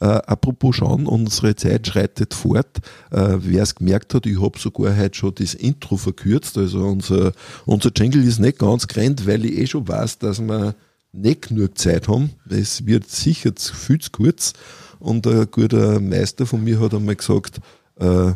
[0.01, 2.79] Äh, apropos schauen, unsere Zeit schreitet fort.
[3.09, 6.57] Äh, Wer es gemerkt hat, ich habe sogar heute schon das Intro verkürzt.
[6.57, 7.31] Also unser,
[7.65, 10.75] unser Jingle ist nicht ganz gerannt, weil ich eh schon weiß, dass wir
[11.13, 12.31] nicht genug Zeit haben.
[12.49, 14.53] Es wird sicher zu viel zu kurz.
[14.99, 17.61] Und ein guter Meister von mir hat einmal gesagt,
[17.97, 18.33] äh,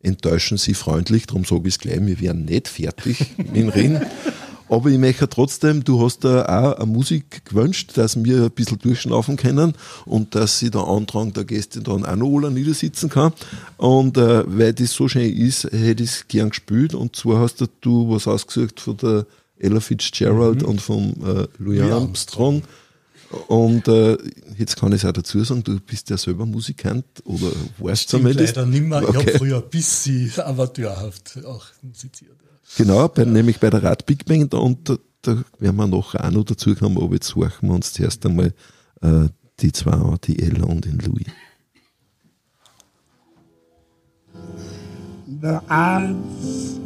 [0.00, 4.00] enttäuschen Sie freundlich, darum sage ich es gleich, wir werden nicht fertig in Reden.
[4.68, 8.78] Aber ich möchte trotzdem, du hast da auch eine Musik gewünscht, dass wir ein bisschen
[8.78, 13.32] durchschnaufen können und dass sie der Antrag der Gäste dann auch noch alle niedersitzen kann.
[13.76, 16.94] Und äh, weil das so schön ist, hätte ich es gern gespielt.
[16.94, 19.26] Und zwar hast du was ausgesucht von der
[19.58, 20.68] Ella Fitzgerald mhm.
[20.68, 22.62] und von äh, Louis, Louis Armstrong.
[23.48, 24.16] Und äh,
[24.56, 28.18] jetzt kann ich es auch dazu sagen, du bist ja selber Musikant oder warst du
[28.18, 28.56] zumindest?
[28.56, 29.02] leider nicht mehr.
[29.02, 29.10] Okay.
[29.10, 32.38] Ich habe früher ein bisschen amateurhaft auch musiziert.
[32.76, 34.88] Genau, bei, nämlich bei der Rad Big Band und
[35.22, 38.54] da, werden wir nachher auch noch dazu kommen, aber jetzt suchen wir uns zuerst einmal
[39.02, 39.28] äh,
[39.60, 41.26] die zwei die Ella und den Louis.
[45.40, 46.80] The eyes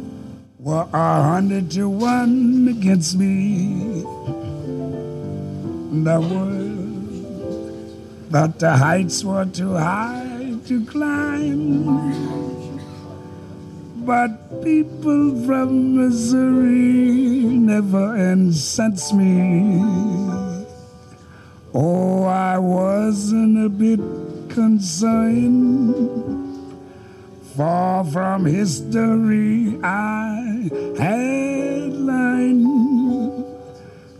[0.59, 4.03] were a hundred to one against me.
[6.03, 6.71] The world,
[8.31, 12.42] but the heights were too high to climb.
[14.05, 19.81] But people from Missouri never incense me.
[21.73, 24.01] Oh, I wasn't a bit
[24.49, 25.95] concerned.
[27.55, 33.45] Far from history, I had learned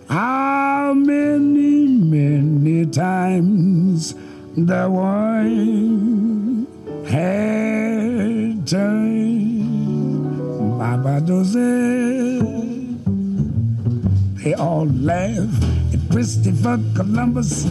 [0.08, 4.16] how many, many times
[4.56, 6.68] the one
[7.06, 9.03] had turned.
[11.14, 11.44] Baba
[14.42, 17.66] They all laughed at Christopher Columbus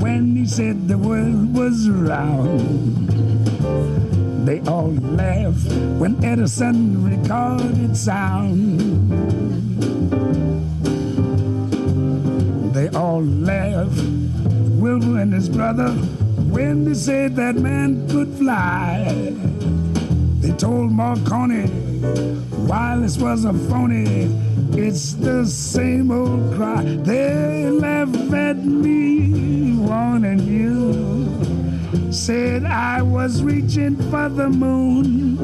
[0.00, 3.08] when he said the world was round.
[4.46, 5.62] They all laugh
[6.00, 8.80] when Edison recorded sound.
[12.72, 13.94] They all laugh,
[14.80, 15.90] Wilbur and his brother,
[16.48, 19.34] when they said that man could fly.
[20.40, 21.85] They told Marconi
[22.66, 24.24] wireless was a phony.
[24.72, 26.82] It's the same old cry.
[26.82, 32.12] They laugh at me, wanting you.
[32.12, 35.36] Said I was reaching for the moon,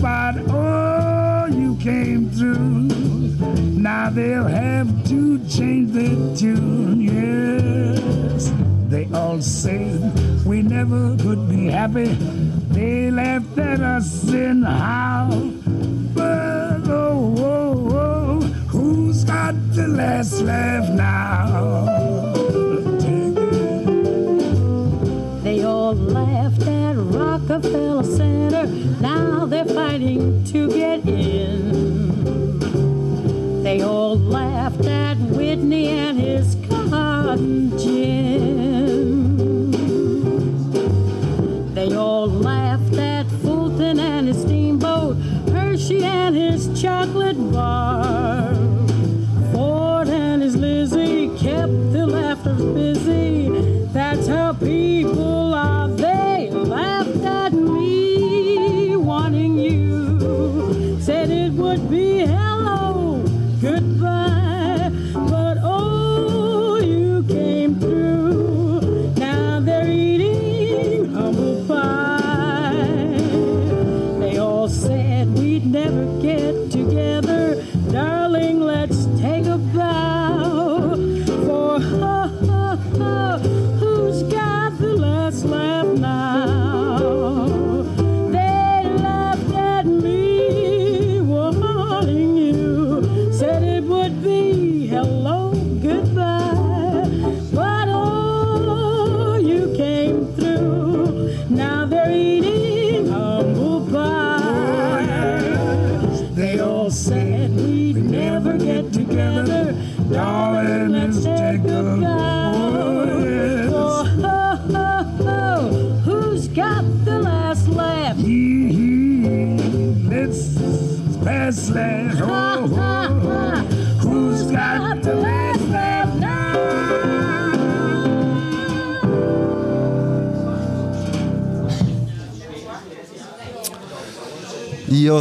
[0.00, 2.88] but oh, you came through.
[3.78, 7.00] Now they'll have to change the tune.
[7.00, 8.52] Yes,
[8.88, 12.37] they all said we never could be happy
[12.78, 15.28] they laughed at us in how.
[16.14, 18.40] But oh, oh, oh,
[18.72, 21.86] who's got the last laugh now?
[25.42, 28.66] They all laughed at Rockefeller Center.
[29.00, 32.60] Now they're fighting to get in.
[33.64, 38.27] They all laughed at Whitney and his cotton gin.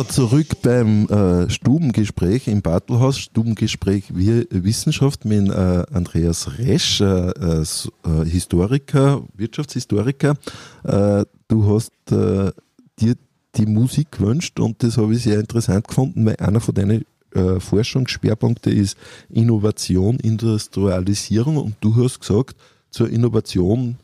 [0.06, 7.66] Zurück beim äh, Stubengespräch im Bartelhaus, Stubengespräch Wir Wissenschaft mit äh, Andreas Resch, äh, äh,
[8.26, 10.36] Historiker, Wirtschaftshistoriker.
[10.84, 12.52] Äh, du hast äh,
[13.00, 13.16] dir
[13.56, 17.06] die Musik gewünscht und das habe ich sehr interessant gefunden, weil einer von deinen
[17.60, 18.98] Forschungsschwerpunkte ist
[19.30, 22.56] Innovation, Industrialisierung und du hast gesagt,
[22.90, 23.98] zur Innovation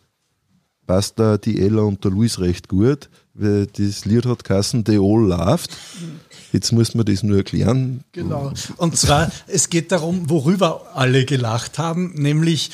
[0.85, 4.97] passt da die Ella und der Luis recht gut, weil das Lied hat Kassen, they
[4.97, 5.71] all laughed.
[6.51, 8.03] Jetzt muss man das nur erklären.
[8.11, 8.53] Genau.
[8.77, 12.69] Und zwar, es geht darum, worüber alle gelacht haben, nämlich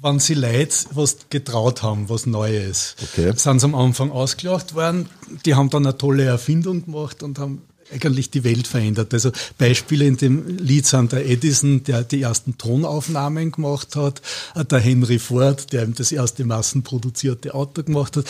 [0.00, 2.94] wenn sie Leute was getraut haben, was Neues.
[3.02, 3.32] Okay.
[3.34, 5.08] Sind sie am Anfang ausgelacht worden,
[5.46, 7.62] die haben dann eine tolle Erfindung gemacht und haben
[7.94, 9.14] eigentlich die Welt verändert.
[9.14, 14.20] Also Beispiele in dem Lied sind der Edison, der die ersten Tonaufnahmen gemacht hat,
[14.54, 18.26] äh, der Henry Ford, der das erste massenproduzierte Auto gemacht hat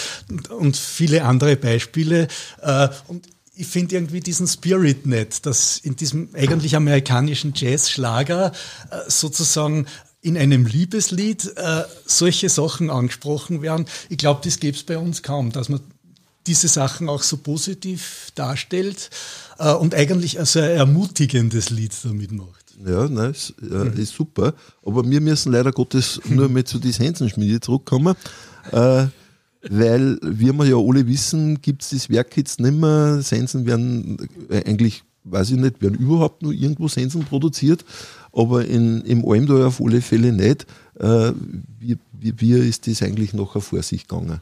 [0.50, 2.28] und, viele andere Beispiele.
[2.60, 8.52] Äh, Und ich finde irgendwie diesen Spirit nicht, dass in diesem eigentlich amerikanischen Jazz-Schlager
[8.90, 9.86] äh, sozusagen
[10.20, 11.54] in einem Liebeslied
[12.06, 13.84] solche Sachen angesprochen werden.
[14.08, 15.80] Ich glaube, das gäbe es bei uns kaum, dass man
[16.46, 19.10] diese Sachen auch so positiv darstellt
[19.58, 22.64] äh, und eigentlich ein sehr ermutigendes Lied damit macht.
[22.84, 24.54] Ja, nein, ist, äh, ist super.
[24.84, 28.14] Aber wir müssen leider Gottes nur mal zu dieser Hensenschmiede zurückkommen.
[28.72, 29.06] Äh,
[29.68, 33.22] weil, wie wir ja alle wissen, gibt es das Werk jetzt nicht mehr.
[33.22, 37.84] Sensen werden äh, eigentlich, weiß ich nicht, werden überhaupt nur irgendwo Sensen produziert,
[38.32, 40.66] aber in, im Almdal auf alle Fälle nicht.
[40.98, 41.32] Äh,
[41.78, 44.40] wie, wie, wie ist das eigentlich nachher vor sich gegangen?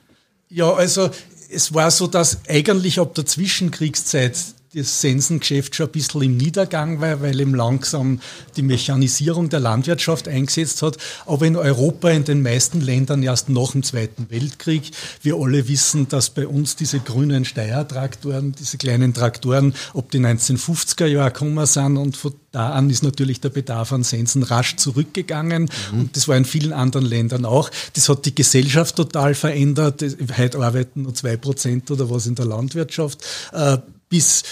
[0.49, 1.11] Ja, also
[1.51, 4.37] es war so, dass eigentlich ab der Zwischenkriegszeit
[4.75, 8.21] das Sensengeschäft schon ein bisschen im Niedergang war, weil eben langsam
[8.57, 10.97] die Mechanisierung der Landwirtschaft eingesetzt hat.
[11.27, 14.91] Aber in Europa, in den meisten Ländern erst nach dem Zweiten Weltkrieg.
[15.23, 21.07] Wir alle wissen, dass bei uns diese grünen Steiertraktoren, diese kleinen Traktoren, ob die 1950er
[21.07, 25.71] Jahre gekommen sind und von da an ist natürlich der Bedarf an Sensen rasch zurückgegangen.
[25.93, 26.01] Mhm.
[26.01, 27.71] Und das war in vielen anderen Ländern auch.
[27.95, 30.05] Das hat die Gesellschaft total verändert.
[30.37, 33.25] Heute arbeiten nur zwei Prozent oder was in der Landwirtschaft.
[34.13, 34.43] Bis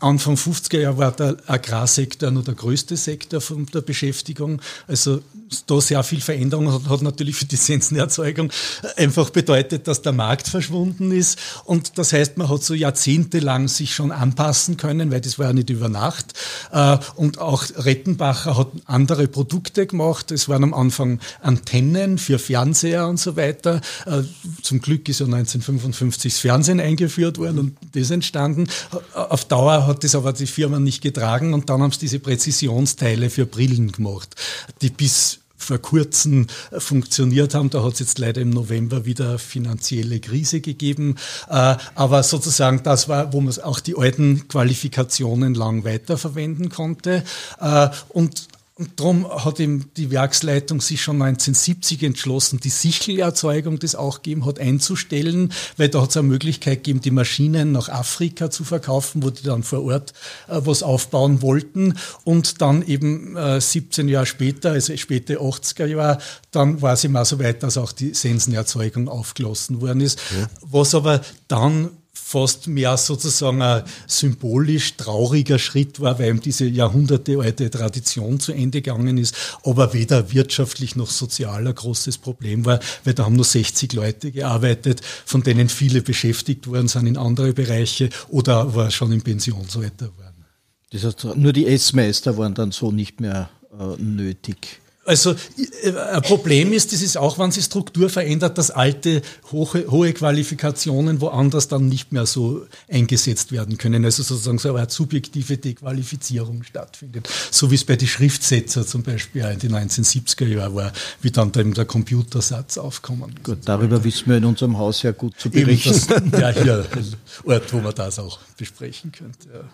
[0.00, 4.60] Anfang 50er Jahre war der Agrarsektor nur der größte Sektor von der Beschäftigung.
[4.86, 5.22] Also
[5.66, 8.52] da sehr viel Veränderung hat, hat natürlich für die Sensenerzeugung
[8.96, 11.38] einfach bedeutet, dass der Markt verschwunden ist.
[11.64, 15.52] Und das heißt, man hat so jahrzehntelang sich schon anpassen können, weil das war ja
[15.52, 16.34] nicht über Nacht.
[16.72, 20.30] Äh, und auch Rettenbacher hat andere Produkte gemacht.
[20.30, 23.80] Es waren am Anfang Antennen für Fernseher und so weiter.
[24.06, 24.22] Äh,
[24.62, 28.68] zum Glück ist ja 1955 das Fernsehen eingeführt worden und das entstanden.
[29.14, 33.30] Auf Dauer hat das aber die Firma nicht getragen und dann haben sie diese Präzisionsteile
[33.30, 34.34] für Brillen gemacht,
[34.82, 36.46] die bis vor kurzem
[36.76, 37.70] funktioniert haben.
[37.70, 41.16] Da hat es jetzt leider im November wieder finanzielle Krise gegeben.
[41.48, 47.24] Äh, aber sozusagen das war, wo man auch die alten Qualifikationen lang weiterverwenden konnte.
[47.60, 48.48] Äh, und
[48.80, 54.46] und darum hat eben die Werksleitung sich schon 1970 entschlossen, die Sichelerzeugung, das auch gegeben
[54.46, 59.22] hat, einzustellen, weil da hat es eine Möglichkeit gegeben, die Maschinen nach Afrika zu verkaufen,
[59.22, 60.14] wo die dann vor Ort
[60.48, 61.98] äh, was aufbauen wollten.
[62.24, 66.16] Und dann eben äh, 17 Jahre später, also späte 80er Jahre,
[66.50, 70.18] dann war es immer so weit, dass auch die Sensenerzeugung aufgelassen worden ist.
[70.30, 70.48] Ja.
[70.62, 71.90] Was aber dann
[72.30, 78.82] fast mehr sozusagen ein symbolisch trauriger Schritt war, weil ihm diese jahrhundertealte Tradition zu Ende
[78.82, 83.44] gegangen ist, aber weder wirtschaftlich noch sozial ein großes Problem war, weil da haben nur
[83.44, 89.10] 60 Leute gearbeitet, von denen viele beschäftigt worden sind in andere Bereiche oder war schon
[89.10, 90.46] im Pensionsalter waren.
[90.92, 94.80] Das heißt, nur die S-Meister waren dann so nicht mehr äh, nötig.
[95.06, 95.34] Also
[95.82, 100.12] äh, ein Problem ist, das ist auch, wenn sich Struktur verändert, dass alte hohe, hohe
[100.12, 104.04] Qualifikationen woanders dann nicht mehr so eingesetzt werden können.
[104.04, 107.28] Also sozusagen so eine subjektive Dequalifizierung stattfindet.
[107.50, 110.92] So wie es bei den Schriftsetzer zum Beispiel in den 1970er Jahren war,
[111.22, 113.34] wie dann der Computersatz aufkommen.
[113.42, 115.94] Gut, darüber wissen wir in unserem Haus ja gut zu berichten.
[115.94, 119.48] Eben das, ja, hier ein Ort, wo man das auch besprechen könnte.
[119.52, 119.64] Ja.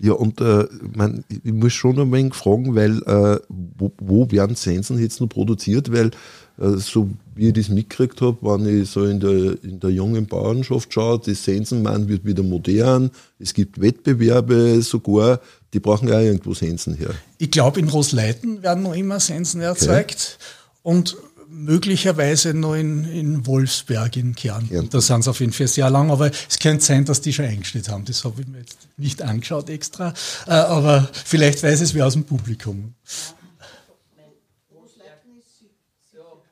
[0.00, 4.56] Ja, und äh, mein, ich muss schon ein wenig fragen, weil äh, wo, wo werden
[4.56, 5.92] Sensen jetzt noch produziert?
[5.92, 6.10] Weil
[6.58, 10.26] äh, so wie ich das mitgekriegt habe, wenn ich so in der, in der jungen
[10.26, 15.40] Bauernschaft schaue, das Sensenmann wird wieder modern, es gibt Wettbewerbe sogar,
[15.74, 17.10] die brauchen ja irgendwo Sensen her.
[17.38, 20.38] Ich glaube, in Rosleiten werden noch immer Sensen erzeugt.
[20.38, 20.90] Okay.
[20.96, 21.16] Und
[21.54, 24.74] möglicherweise noch in, in Wolfsberg in Kärnten.
[24.74, 24.82] Ja.
[24.82, 27.46] Da sind sie auf jeden Fall sehr lang, aber es könnte sein, dass die schon
[27.46, 28.04] eingestellt haben.
[28.04, 30.12] Das habe ich mir jetzt nicht angeschaut extra,
[30.46, 32.94] äh, aber vielleicht weiß es wer aus dem Publikum.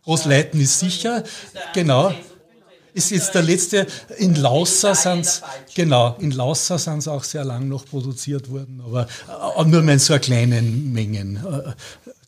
[0.07, 1.23] Rosleiten ist sicher,
[1.75, 2.13] genau.
[2.95, 3.87] Ist jetzt der letzte,
[4.19, 5.43] in Lausa sind
[5.75, 9.09] genau, in Lausa sind auch sehr lang noch produziert worden, aber
[9.57, 11.37] äh, nur in so kleinen Mengen.
[11.37, 11.73] Äh,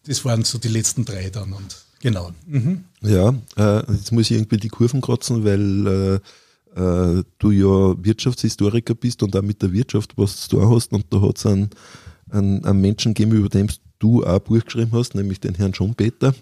[0.07, 2.33] das waren so die letzten drei dann und Genau.
[2.47, 2.85] Mhm.
[3.01, 6.21] Ja, äh, jetzt muss ich irgendwie die Kurven kratzen, weil
[6.77, 10.93] äh, äh, du ja Wirtschaftshistoriker bist und auch mit der Wirtschaft was zu tun hast.
[10.93, 11.71] Und da hat es einen,
[12.29, 15.73] einen, einen, Menschen gegeben, über den du auch ein Buch geschrieben hast, nämlich den Herrn
[15.73, 16.35] John Peter.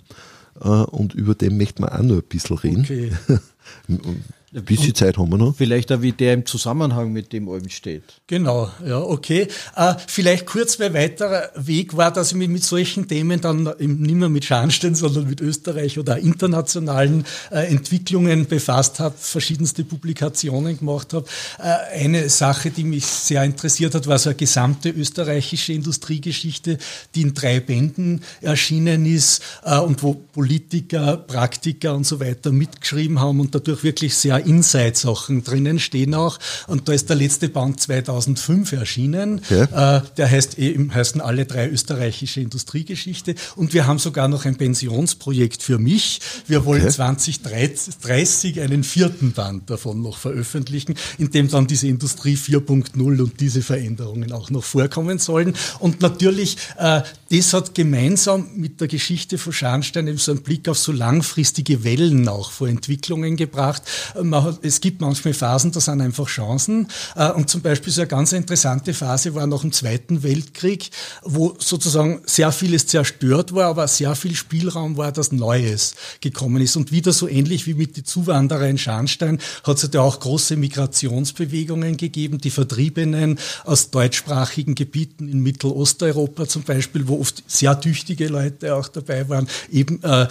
[0.61, 2.81] Äh, und über den möchten wir auch noch ein bisschen reden.
[2.81, 3.13] Okay.
[4.55, 5.57] Ein bisschen Zeit haben wir noch.
[5.57, 8.03] Vielleicht auch, wie der im Zusammenhang mit dem Alben steht.
[8.27, 9.49] Genau, ja, okay.
[9.77, 14.15] Äh, vielleicht kurz, weil weiterer Weg war, dass ich mich mit solchen Themen dann nicht
[14.15, 21.15] mehr mit Scharnstein, sondern mit Österreich oder internationalen äh, Entwicklungen befasst habe, verschiedenste Publikationen gemacht
[21.15, 21.25] habe.
[21.59, 26.77] Äh, eine Sache, die mich sehr interessiert hat, war so eine gesamte österreichische Industriegeschichte,
[27.15, 33.19] die in drei Bänden erschienen ist äh, und wo Politiker, Praktiker und so weiter mitgeschrieben
[33.19, 36.38] haben und dadurch wirklich sehr paar Inside-Sachen drinnen stehen auch.
[36.66, 39.40] Und da ist der letzte Band 2005 erschienen.
[39.45, 39.62] Okay.
[39.62, 43.34] Äh, der heißt eben, heißen alle drei österreichische Industriegeschichte.
[43.57, 46.20] Und wir haben sogar noch ein Pensionsprojekt für mich.
[46.47, 46.90] Wir wollen Okay.
[46.90, 53.62] 2030 einen vierten Band davon noch veröffentlichen, in dem dann diese Industrie 4.0 und diese
[53.62, 55.55] Veränderungen auch noch vorkommen sollen.
[55.78, 60.68] Und natürlich, äh, das hat gemeinsam mit der Geschichte von Scharnstein eben so einen Blick
[60.68, 63.82] auf so langfristige Wellen auch vor Entwicklungen gebracht.
[64.14, 64.32] Äh, hat,
[64.62, 66.89] es gibt manchmal Phasen, da sind einfach Chancen.
[67.16, 70.91] Äh, und zum Beispiel so eine ganz interessante Phase war nach dem Zweiten Weltkrieg,
[71.22, 76.76] wo sozusagen sehr vieles zerstört war, aber sehr viel Spielraum war, dass Neues gekommen ist.
[76.76, 80.57] Und wieder so ähnlich wie mit den Zuwanderer in Scharnstein hat es ja auch große
[80.57, 88.28] Migrationsbewegungen gegeben, die Vertriebenen aus deutschsprachigen Gebieten in Mittelosteuropa zum Beispiel, wo oft sehr tüchtige
[88.28, 89.49] Leute auch dabei waren.
[89.70, 90.28] Eben äh, äh,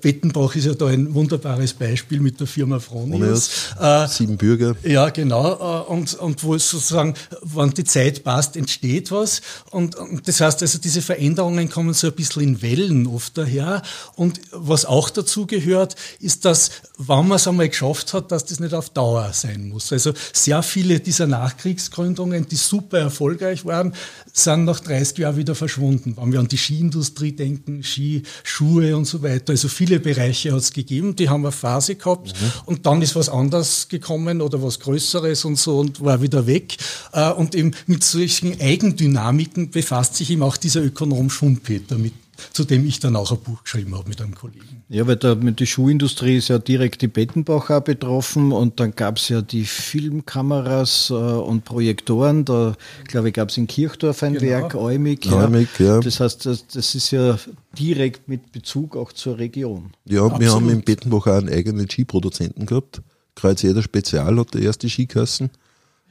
[0.00, 3.43] Bettenbach ist ja da ein wunderbares Beispiel mit der Firma Fronius.
[3.80, 4.74] Äh, Sieben Bürger.
[4.82, 5.52] ja, genau.
[5.52, 9.42] äh, Und, und wo es sozusagen, wann die Zeit passt, entsteht was.
[9.70, 13.82] Und, und das heißt also, diese Veränderungen kommen so ein bisschen in Wellen oft daher.
[14.16, 18.60] Und was auch dazu gehört, ist, dass, wenn man es einmal geschafft hat, dass das
[18.60, 19.92] nicht auf Dauer sein muss.
[19.92, 23.94] Also sehr viele dieser Nachkriegsgründungen, die super erfolgreich waren,
[24.32, 26.16] sind nach 30 Jahren wieder verschwunden.
[26.16, 29.52] Wenn wir an die Skiindustrie denken, Ski, Schuhe und so weiter.
[29.52, 32.34] Also viele Bereiche hat es gegeben, die haben eine Phase gehabt
[32.66, 36.76] und dann ist was anderes gekommen oder was Größeres und so und war wieder weg.
[37.12, 42.12] Äh, Und eben mit solchen Eigendynamiken befasst sich eben auch dieser Ökonom Schumpeter, mit,
[42.52, 44.82] zu dem ich dann auch ein Buch geschrieben habe mit einem Kollegen.
[44.88, 48.94] Ja, weil da mit der Schuhindustrie ist ja direkt die Bettenbach auch betroffen und dann
[48.94, 52.44] gab es ja die Filmkameras äh, und Projektoren.
[52.44, 52.76] Da,
[53.08, 54.44] glaube ich, gab es in Kirchdorf ein Genau.
[54.46, 55.30] Werk, Eumig.
[55.32, 56.00] Eumig, ja.
[56.00, 57.38] Das heißt, das, das ist ja
[57.78, 59.92] direkt mit Bezug auch zur Region.
[60.04, 60.50] Ja, wir Absolut.
[60.54, 63.00] haben in Bettenbach auch einen eigenen Skiproduzenten gehabt.
[63.34, 65.50] Kreuzeder Spezial hat der erste Ski geheißen.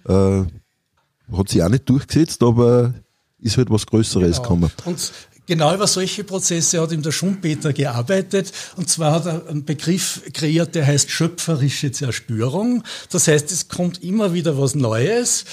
[0.07, 0.43] Äh,
[1.31, 2.93] hat sich auch nicht durchgesetzt, aber
[3.39, 4.71] ist halt was Größeres gekommen.
[4.85, 5.11] Und
[5.45, 8.51] genau über solche Prozesse hat ihm der Schumpeter gearbeitet.
[8.75, 12.83] Und zwar hat er einen Begriff kreiert, der heißt schöpferische Zerstörung.
[13.09, 15.45] Das heißt, es kommt immer wieder was Neues.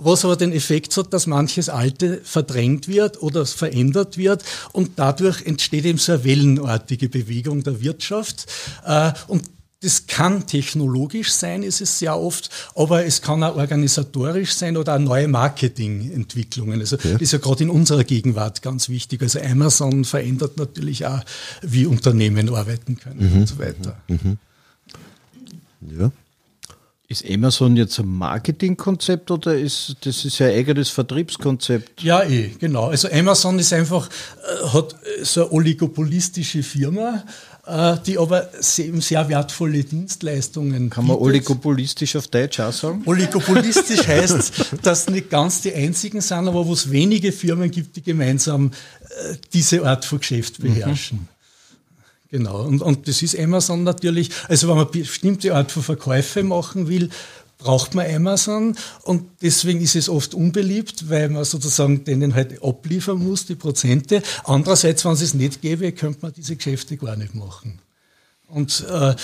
[0.00, 5.44] Was aber den Effekt hat, dass manches Alte verdrängt wird oder verändert wird und dadurch
[5.44, 8.46] entsteht eben so eine wellenartige Bewegung der Wirtschaft.
[8.86, 9.42] Äh, Und
[9.80, 14.96] das kann technologisch sein, ist es sehr oft, aber es kann auch organisatorisch sein oder
[14.96, 16.80] auch neue Marketingentwicklungen.
[16.80, 19.22] Also das ist ja gerade in unserer Gegenwart ganz wichtig.
[19.22, 21.20] Also Amazon verändert natürlich auch,
[21.62, 23.96] wie Unternehmen arbeiten können und so weiter.
[25.80, 26.10] Ja.
[27.10, 32.02] Ist Amazon jetzt ein Marketingkonzept oder ist das ist ja ein eigenes Vertriebskonzept?
[32.02, 32.88] Ja, eh, genau.
[32.88, 37.24] Also Amazon ist einfach, äh, hat äh, so eine oligopolistische Firma,
[38.06, 38.48] die aber
[38.78, 41.26] eben sehr wertvolle Dienstleistungen Kann man bietet.
[41.28, 43.02] oligopolistisch auf Deutsch auch sagen?
[43.04, 44.52] Oligopolistisch heißt,
[44.82, 49.34] dass nicht ganz die einzigen sind, aber wo es wenige Firmen gibt, die gemeinsam äh,
[49.52, 51.28] diese Art von Geschäft beherrschen.
[52.30, 52.62] Genau.
[52.62, 54.30] Und, und das ist Amazon natürlich.
[54.48, 57.08] Also wenn man bestimmte Art von Verkäufe machen will,
[57.58, 63.18] braucht man Amazon und deswegen ist es oft unbeliebt, weil man sozusagen denen halt abliefern
[63.18, 64.22] muss, die Prozente.
[64.44, 67.80] Andererseits, wenn es es nicht gäbe, könnte man diese Geschäfte gar nicht machen.
[68.46, 69.14] Und, äh,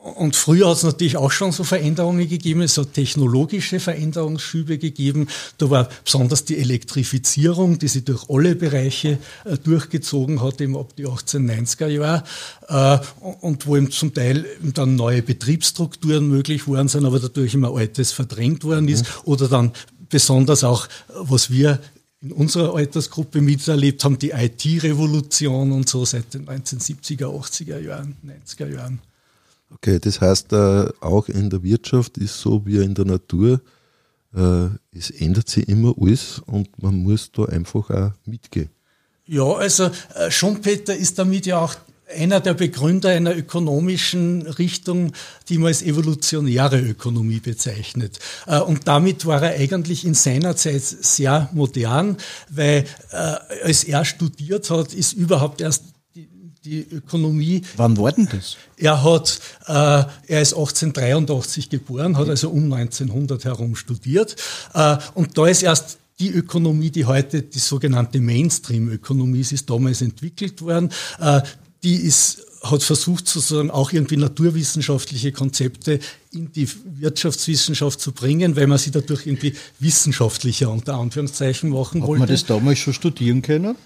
[0.00, 5.28] und früher hat es natürlich auch schon so Veränderungen gegeben, es hat technologische Veränderungsschübe gegeben.
[5.58, 10.94] Da war besonders die Elektrifizierung, die sich durch alle Bereiche äh, durchgezogen hat, eben ab
[10.96, 12.24] die 1890er Jahre.
[12.68, 12.98] Äh,
[13.40, 18.12] und wo eben zum Teil dann neue Betriebsstrukturen möglich worden sind, aber dadurch immer Altes
[18.12, 19.04] verdrängt worden ist.
[19.24, 19.72] Oder dann
[20.08, 21.80] besonders auch, was wir
[22.20, 28.74] in unserer Altersgruppe miterlebt haben, die IT-Revolution und so seit den 1970er, 80er Jahren, 90er
[28.74, 29.00] Jahren.
[29.70, 33.60] Okay, das heißt, äh, auch in der Wirtschaft ist so wie in der Natur,
[34.34, 38.70] äh, es ändert sich immer alles und man muss da einfach auch mitgehen.
[39.26, 41.74] Ja, also äh, Schumpeter ist damit ja auch
[42.16, 45.12] einer der Begründer einer ökonomischen Richtung,
[45.48, 48.18] die man als evolutionäre Ökonomie bezeichnet.
[48.46, 52.16] Äh, Und damit war er eigentlich in seiner Zeit sehr modern,
[52.48, 53.16] weil äh,
[53.64, 55.84] als er studiert hat, ist überhaupt erst
[56.64, 58.56] die, Ökonomie Wann war denn das?
[58.76, 64.36] er hat, äh, er ist 1883 geboren, hat also um 1900 herum studiert.
[64.74, 70.02] Äh, und da ist erst die Ökonomie, die heute die sogenannte Mainstream-Ökonomie ist, ist damals
[70.02, 70.90] entwickelt worden.
[71.20, 71.42] Äh,
[71.84, 76.00] die ist, hat versucht, sozusagen auch irgendwie naturwissenschaftliche Konzepte
[76.32, 82.08] in die Wirtschaftswissenschaft zu bringen, weil man sie dadurch irgendwie wissenschaftlicher unter Anführungszeichen machen Hat
[82.08, 82.18] wollte.
[82.20, 83.76] man das damals schon studieren können?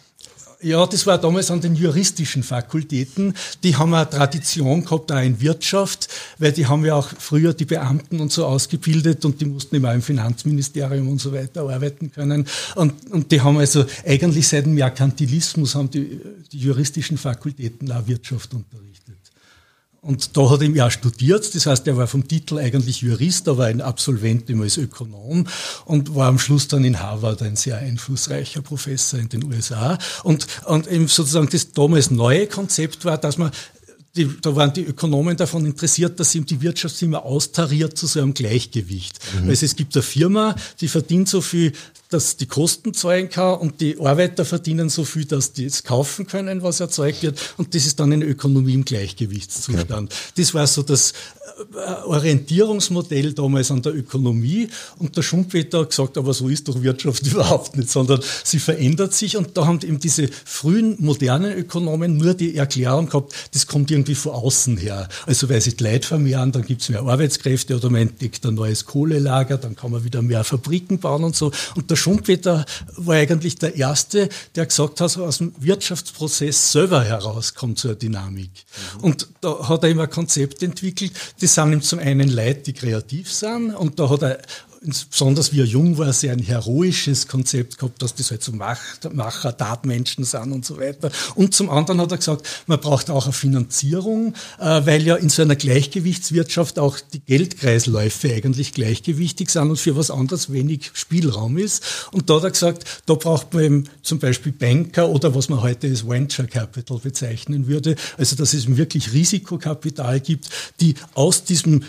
[0.62, 3.34] Ja, das war damals an den juristischen Fakultäten.
[3.64, 6.08] Die haben eine Tradition gehabt, auch in Wirtschaft,
[6.38, 9.92] weil die haben ja auch früher die Beamten und so ausgebildet und die mussten immer
[9.92, 12.46] im Finanzministerium und so weiter arbeiten können.
[12.76, 16.20] Und, und die haben also eigentlich seit dem Merkantilismus haben die,
[16.52, 19.16] die juristischen Fakultäten auch Wirtschaft unterrichtet.
[20.04, 23.66] Und da hat er ja studiert, das heißt, er war vom Titel eigentlich Jurist, aber
[23.66, 25.46] ein Absolvent immer als Ökonom
[25.84, 29.96] und war am Schluss dann in Harvard ein sehr einflussreicher Professor in den USA.
[30.24, 33.52] Und, und eben sozusagen das damals neue Konzept war, dass man
[34.14, 38.20] die, da waren die Ökonomen davon interessiert, dass sie die Wirtschaft immer austariert zu so
[38.20, 39.18] einem Gleichgewicht.
[39.40, 39.48] Mhm.
[39.48, 41.72] Also es gibt eine Firma, die verdient so viel,
[42.10, 46.26] dass die Kosten zahlen kann und die Arbeiter verdienen so viel, dass die es kaufen
[46.26, 47.40] können, was erzeugt wird.
[47.56, 50.12] Und das ist dann eine Ökonomie im Gleichgewichtszustand.
[50.12, 50.18] Ja.
[50.36, 51.14] Das war so das
[52.06, 54.68] Orientierungsmodell damals an der Ökonomie.
[54.98, 59.14] Und der Schumpeter hat gesagt, aber so ist doch Wirtschaft überhaupt nicht, sondern sie verändert
[59.14, 59.36] sich.
[59.36, 64.14] Und da haben eben diese frühen modernen Ökonomen nur die Erklärung gehabt, das kommt irgendwie
[64.14, 65.08] von außen her.
[65.26, 68.54] Also weil sich die Leute vermehren, dann gibt es mehr Arbeitskräfte oder man entdeckt ein
[68.54, 71.52] neues Kohlelager, dann kann man wieder mehr Fabriken bauen und so.
[71.74, 72.64] Und der Schumpeter
[72.96, 77.96] war eigentlich der Erste, der gesagt hat, aus dem Wirtschaftsprozess selber heraus kommt so eine
[77.96, 78.50] Dynamik.
[78.98, 79.04] Mhm.
[79.04, 83.32] Und da hat er immer ein Konzept entwickelt, das sind zum einen Leute, die kreativ
[83.32, 84.38] sind und da hat er
[84.82, 89.14] besonders wie er jung war, sehr ein heroisches Konzept gehabt, dass das halt so Macht,
[89.14, 91.10] Macher, Tatmenschen sind und so weiter.
[91.34, 95.28] Und zum anderen hat er gesagt, man braucht auch eine Finanzierung, äh, weil ja in
[95.28, 101.58] so einer Gleichgewichtswirtschaft auch die Geldkreisläufe eigentlich gleichgewichtig sind und für was anderes wenig Spielraum
[101.58, 102.08] ist.
[102.12, 105.62] Und da hat er gesagt, da braucht man eben zum Beispiel Banker oder was man
[105.62, 110.48] heute als Venture Capital bezeichnen würde, also dass es wirklich Risikokapital gibt,
[110.80, 111.84] die aus diesem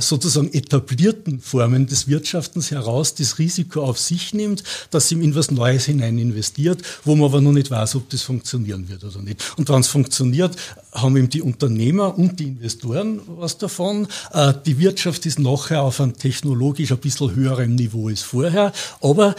[0.00, 5.50] sozusagen etablierten Formen des Wirtschaftens heraus das Risiko auf sich nimmt, dass sie in was
[5.50, 9.42] Neues hinein investiert, wo man aber noch nicht weiß, ob das funktionieren wird oder nicht.
[9.56, 10.56] Und wenn es funktioniert,
[10.94, 14.06] haben eben die Unternehmer und die Investoren was davon.
[14.32, 19.34] Äh, die Wirtschaft ist nachher auf einem technologisch ein bisschen höherem Niveau als vorher, aber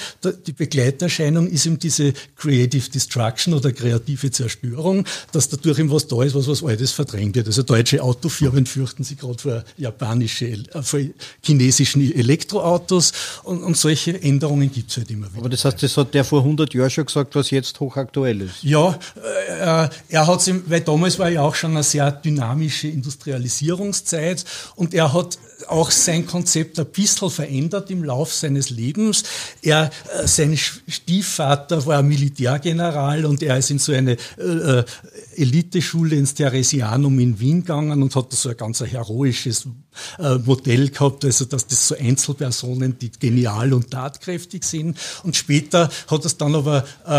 [0.45, 6.21] die Begleiterscheinung ist eben diese Creative Destruction oder kreative Zerstörung, dass dadurch eben was da
[6.23, 7.47] ist, was was Altes verdrängt wird.
[7.47, 11.09] Also deutsche Autofirmen fürchten sich gerade vor japanische, äh,
[11.41, 15.39] chinesischen Elektroautos und, und solche Änderungen gibt es halt immer wieder.
[15.39, 18.63] Aber das heißt, das hat der vor 100 Jahren schon gesagt, was jetzt hochaktuell ist.
[18.63, 24.43] Ja, äh, er hat weil damals war ja auch schon eine sehr dynamische Industrialisierungszeit.
[24.75, 25.37] Und er hat
[25.69, 29.23] auch sein Konzept ein bisschen verändert im Lauf seines Lebens.
[29.61, 34.83] Er, äh, sein Stiefvater war Militärgeneral und er ist in so eine äh,
[35.35, 39.67] Eliteschule ins Theresianum in Wien gegangen und hat so ein ganz heroisches
[40.19, 44.97] äh, Modell gehabt, also dass das so Einzelpersonen, die genial und tatkräftig sind.
[45.23, 47.11] Und später hat es dann aber äh,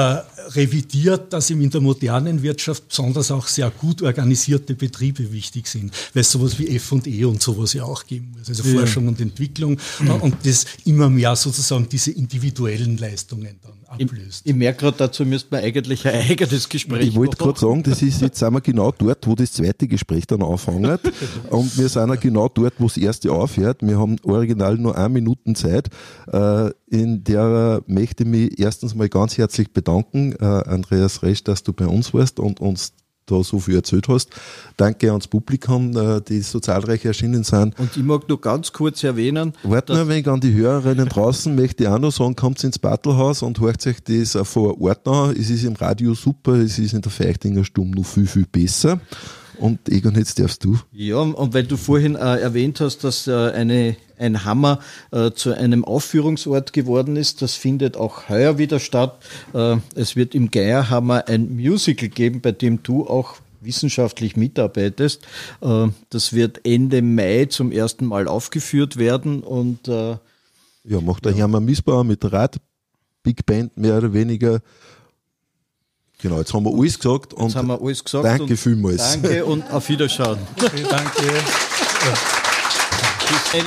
[0.50, 5.92] revidiert, dass ihm in der modernen Wirtschaft besonders auch sehr gut organisierte Betriebe wichtig sind,
[6.14, 8.78] weil sowas wie F&E und sowas ja auch geben also ja.
[8.78, 10.10] Forschung und Entwicklung mhm.
[10.20, 14.42] und das immer mehr sozusagen diese individuellen Leistungen dann ablöst.
[14.44, 17.82] Ich, ich merke gerade, dazu müsste man eigentlich ein eigenes Gespräch Ich wollte gerade sagen,
[17.82, 20.86] das ist, jetzt sind wir genau dort, wo das zweite Gespräch dann anfängt
[21.50, 23.78] und wir sind ja genau dort, wo das erste aufhört.
[23.82, 25.88] Wir haben original nur eine Minuten Zeit,
[26.32, 31.62] äh, in der möchte ich mich erstens mal ganz herzlich bedanken, äh, Andreas Resch, dass
[31.62, 32.92] du bei uns warst und uns
[33.26, 34.30] da so viel erzählt hast.
[34.76, 37.78] Danke ans Publikum, äh, die so zahlreich erschienen sind.
[37.78, 39.52] Und ich mag nur ganz kurz erwähnen.
[39.62, 42.78] Warte nur ein wenig an die Hörerinnen draußen, möchte ich auch noch sagen, kommt ins
[42.78, 45.34] Battlehaus und hört euch das vor Ort an.
[45.38, 49.00] Es ist im Radio super, es ist in der Feichtinger Stumm noch viel, viel besser.
[49.58, 50.78] Und Egon, jetzt darfst du.
[50.92, 54.80] Ja, und weil du vorhin äh, erwähnt hast, dass äh, eine, ein Hammer
[55.12, 59.18] äh, zu einem Aufführungsort geworden ist, das findet auch heuer wieder statt.
[59.54, 65.26] Äh, es wird im Geierhammer ein Musical geben, bei dem du auch wissenschaftlich mitarbeitest.
[65.60, 70.16] Äh, das wird Ende Mai zum ersten Mal aufgeführt werden und äh,
[70.84, 71.38] ja, macht der ja.
[71.38, 72.58] Hermann Missbauer mit Rad
[73.22, 74.60] Big Band mehr oder weniger
[76.22, 77.34] Genau, jetzt haben wir alles gesagt.
[77.34, 78.24] Und jetzt haben wir alles gesagt.
[78.24, 79.12] Danke vielmals.
[79.20, 80.38] Danke und auf Wiederschauen.
[80.56, 81.26] Okay, danke.
[81.26, 82.14] Ja.